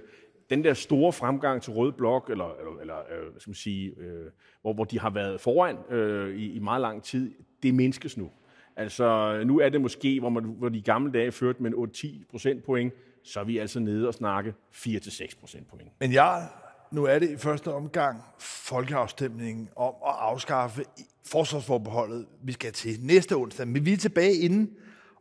den 0.49 0.63
der 0.63 0.73
store 0.73 1.13
fremgang 1.13 1.61
til 1.61 1.73
Rød 1.73 1.91
Blok, 1.91 2.29
eller, 2.29 2.55
eller, 2.59 2.81
eller 2.81 2.97
øh, 2.97 3.31
skal 3.37 3.49
man 3.49 3.55
sige, 3.55 3.93
øh, 3.97 4.31
hvor, 4.61 4.73
hvor 4.73 4.83
de 4.83 4.99
har 4.99 5.09
været 5.09 5.41
foran 5.41 5.77
øh, 5.89 6.35
i, 6.35 6.51
i 6.51 6.59
meget 6.59 6.81
lang 6.81 7.03
tid, 7.03 7.33
det 7.63 7.73
mindskes 7.73 8.17
nu. 8.17 8.29
Altså, 8.75 9.39
nu 9.45 9.59
er 9.59 9.69
det 9.69 9.81
måske, 9.81 10.19
hvor, 10.19 10.29
man, 10.29 10.43
hvor 10.43 10.69
de 10.69 10.81
gamle 10.81 11.11
dage 11.11 11.31
førte 11.31 11.63
med 11.63 11.71
en 11.71 12.17
8-10 12.21 12.25
procentpoint, 12.31 12.93
så 13.23 13.39
er 13.39 13.43
vi 13.43 13.57
altså 13.57 13.79
nede 13.79 14.07
og 14.07 14.13
snakke 14.13 14.53
4-6 14.73 15.39
procentpoint. 15.39 15.91
Men 15.99 16.13
jeg, 16.13 16.47
nu 16.93 17.03
er 17.03 17.19
det 17.19 17.29
i 17.29 17.37
første 17.37 17.73
omgang 17.73 18.21
folkeafstemningen 18.39 19.69
om 19.75 19.93
at 20.07 20.13
afskaffe 20.19 20.83
forsvarsforbeholdet, 21.27 22.25
vi 22.43 22.51
skal 22.51 22.73
til 22.73 22.97
næste 23.01 23.35
onsdag. 23.35 23.67
Men 23.67 23.85
vi 23.85 23.93
er 23.93 23.97
tilbage 23.97 24.33
inden, 24.33 24.69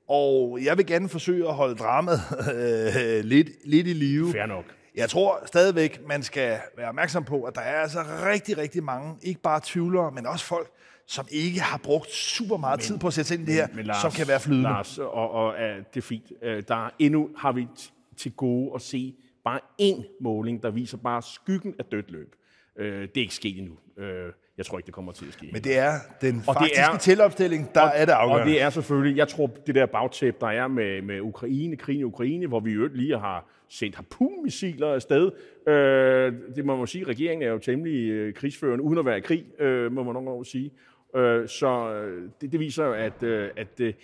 og 0.08 0.58
jeg 0.64 0.78
vil 0.78 0.86
gerne 0.86 1.08
forsøge 1.08 1.48
at 1.48 1.54
holde 1.54 1.74
dramaet 1.74 2.20
øh, 2.54 3.24
lidt, 3.24 3.48
lidt 3.64 3.86
i 3.86 3.92
live. 3.92 4.32
Fair 4.32 4.46
nok. 4.46 4.64
Jeg 4.94 5.08
tror 5.10 5.42
stadigvæk, 5.46 6.00
man 6.08 6.22
skal 6.22 6.58
være 6.76 6.88
opmærksom 6.88 7.24
på, 7.24 7.42
at 7.42 7.54
der 7.54 7.60
er 7.60 7.80
altså 7.80 7.98
rigtig, 8.26 8.58
rigtig 8.58 8.84
mange, 8.84 9.14
ikke 9.22 9.40
bare 9.40 9.60
tvivlere, 9.64 10.10
men 10.10 10.26
også 10.26 10.44
folk, 10.44 10.70
som 11.06 11.26
ikke 11.30 11.60
har 11.60 11.78
brugt 11.78 12.10
super 12.10 12.56
meget 12.56 12.78
men, 12.78 12.84
tid 12.84 12.98
på 12.98 13.06
at 13.06 13.12
sætte 13.14 13.28
sig 13.28 13.34
ind 13.38 13.42
i 13.42 13.46
det 13.46 13.54
her, 13.54 13.68
Men 13.74 13.86
Lars, 13.86 14.02
som 14.02 14.10
kan 14.10 14.28
være 14.28 14.40
flydende. 14.40 14.62
Lars, 14.62 14.98
og, 14.98 15.30
og 15.30 15.46
uh, 15.54 15.84
det 15.94 15.96
er 15.96 16.00
fint. 16.00 16.32
Uh, 16.42 16.48
der 16.68 16.86
er 16.86 16.90
endnu 16.98 17.28
har 17.36 17.52
vi 17.52 17.68
til 18.16 18.32
gode 18.32 18.70
at 18.74 18.82
se 18.82 19.14
bare 19.44 19.60
én 19.82 20.16
måling, 20.20 20.62
der 20.62 20.70
viser 20.70 20.96
bare 20.98 21.22
skyggen 21.22 21.74
af 21.78 21.84
dødt 21.84 22.10
løb. 22.10 22.34
Øh, 22.76 23.02
det 23.02 23.16
er 23.16 23.20
ikke 23.20 23.34
sket 23.34 23.58
endnu. 23.58 23.74
Øh, 23.98 24.32
jeg 24.58 24.66
tror 24.66 24.78
ikke, 24.78 24.86
det 24.86 24.94
kommer 24.94 25.12
til 25.12 25.26
at 25.26 25.32
ske. 25.32 25.48
Men 25.52 25.62
det 25.64 25.78
er 25.78 25.92
den 26.20 26.34
Og 26.36 26.54
det 26.54 26.60
faktiske 26.60 26.80
er- 26.94 26.98
tilopstilling, 26.98 27.74
der 27.74 27.80
er 27.82 28.04
det 28.04 28.12
afgørende. 28.12 28.42
Og 28.42 28.46
det 28.48 28.62
er 28.62 28.70
selvfølgelig, 28.70 29.16
jeg 29.16 29.28
tror, 29.28 29.46
det 29.66 29.74
der 29.74 29.86
bagtæp, 29.86 30.40
der 30.40 30.46
er 30.46 30.68
med, 30.68 31.02
med 31.02 31.20
Ukraine, 31.20 31.76
krigen 31.76 32.00
i 32.00 32.04
Ukraine, 32.04 32.46
hvor 32.46 32.60
vi 32.60 32.72
jo 32.72 32.88
lige 32.92 33.18
har 33.18 33.48
sendt 33.68 33.96
harpunmissiler 33.96 34.94
afsted. 34.94 35.30
Øh, 35.68 36.32
det 36.56 36.64
må 36.64 36.76
man 36.76 36.86
sige, 36.86 37.04
regeringen 37.04 37.48
er 37.48 37.52
jo 37.52 37.58
temmelig 37.58 38.10
øh, 38.10 38.34
krigsførende, 38.34 38.84
uden 38.84 38.98
at 38.98 39.04
være 39.04 39.18
i 39.18 39.20
krig, 39.20 39.44
øh, 39.60 39.92
må 39.92 40.02
man 40.02 40.14
nogle 40.14 40.30
gange 40.30 40.44
sige. 40.44 40.70
Øh, 41.16 41.48
så 41.48 41.92
øh, 41.94 42.30
det, 42.40 42.52
det 42.52 42.60
viser 42.60 42.84
jo, 42.84 42.92
at, 42.92 43.22
øh, 43.22 43.50
at 43.56 43.80
øh, 43.80 43.94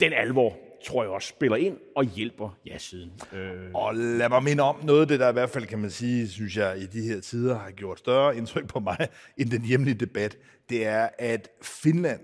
den 0.00 0.12
alvor, 0.12 0.56
tror 0.86 1.02
jeg 1.02 1.10
også, 1.10 1.28
spiller 1.28 1.56
ind 1.56 1.76
og 1.96 2.04
hjælper 2.04 2.58
ja-siden. 2.66 3.10
Øh, 3.32 3.70
Og 3.74 3.94
lad 3.94 4.28
mig 4.28 4.42
minde 4.42 4.62
om 4.62 4.76
noget 4.84 5.00
af 5.00 5.08
det, 5.08 5.20
der 5.20 5.28
i 5.28 5.32
hvert 5.32 5.50
fald, 5.50 5.66
kan 5.66 5.78
man 5.78 5.90
sige, 5.90 6.28
synes 6.28 6.56
jeg, 6.56 6.78
i 6.78 6.86
de 6.86 7.02
her 7.02 7.20
tider 7.20 7.58
har 7.58 7.70
gjort 7.70 7.98
større 7.98 8.36
indtryk 8.36 8.68
på 8.68 8.80
mig 8.80 9.08
end 9.38 9.50
den 9.50 9.64
hjemlige 9.64 9.94
debat. 9.94 10.38
Det 10.68 10.86
er, 10.86 11.08
at 11.18 11.48
Finland 11.62 12.20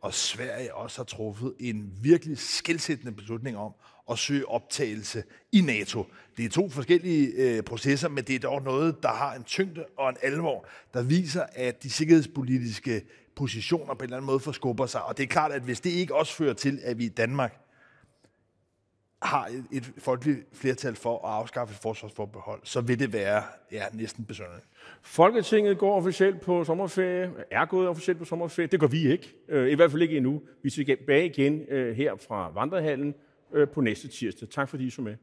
og 0.00 0.14
Sverige 0.14 0.74
også 0.74 0.98
har 0.98 1.04
truffet 1.04 1.54
en 1.60 1.92
virkelig 2.02 2.38
skældsættende 2.38 3.12
beslutning 3.12 3.56
om 3.56 3.72
at 4.10 4.18
søge 4.18 4.48
optagelse 4.48 5.22
i 5.52 5.60
NATO. 5.60 6.06
Det 6.36 6.44
er 6.44 6.48
to 6.48 6.68
forskellige 6.70 7.26
øh, 7.28 7.62
processer, 7.62 8.08
men 8.08 8.24
det 8.24 8.34
er 8.34 8.38
dog 8.38 8.62
noget, 8.62 9.02
der 9.02 9.08
har 9.08 9.34
en 9.34 9.44
tyngde 9.44 9.84
og 9.98 10.08
en 10.10 10.16
alvor, 10.22 10.66
der 10.94 11.02
viser, 11.02 11.42
at 11.52 11.82
de 11.82 11.90
sikkerhedspolitiske 11.90 13.02
positioner 13.36 13.94
på 13.94 13.98
en 13.98 14.02
eller 14.04 14.16
anden 14.16 14.26
måde 14.26 14.40
forskubber 14.40 14.86
sig. 14.86 15.02
Og 15.02 15.16
det 15.16 15.22
er 15.22 15.26
klart, 15.26 15.52
at 15.52 15.62
hvis 15.62 15.80
det 15.80 15.90
ikke 15.90 16.14
også 16.14 16.34
fører 16.34 16.54
til, 16.54 16.80
at 16.82 16.98
vi 16.98 17.04
i 17.04 17.08
Danmark 17.08 17.67
har 19.22 19.46
et, 19.46 19.64
et 19.72 19.92
folkeligt 19.98 20.46
flertal 20.52 20.94
for 20.94 21.26
at 21.26 21.32
afskaffe 21.32 21.72
et 21.72 21.78
forsvarsforbehold, 21.82 22.60
så 22.64 22.80
vil 22.80 22.98
det 22.98 23.12
være 23.12 23.42
ja, 23.72 23.84
næsten 23.92 24.24
besønderligt. 24.24 24.66
Folketinget 25.02 25.78
går 25.78 25.96
officielt 25.96 26.40
på 26.40 26.64
sommerferie, 26.64 27.30
er 27.50 27.64
gået 27.64 27.88
officielt 27.88 28.18
på 28.18 28.24
sommerferie. 28.24 28.66
Det 28.66 28.80
gør 28.80 28.86
vi 28.86 29.12
ikke. 29.12 29.34
Øh, 29.48 29.70
I 29.70 29.74
hvert 29.74 29.90
fald 29.90 30.02
ikke 30.02 30.16
endnu. 30.16 30.42
Vi 30.62 30.70
skal 30.70 30.86
tilbage 30.86 31.26
igen 31.26 31.60
øh, 31.68 31.96
her 31.96 32.16
fra 32.28 32.50
Vandrehallen 32.54 33.14
øh, 33.52 33.68
på 33.68 33.80
næste 33.80 34.08
tirsdag. 34.08 34.48
Tak 34.48 34.68
fordi 34.68 34.86
I 34.86 34.90
så 34.90 35.02
med. 35.02 35.16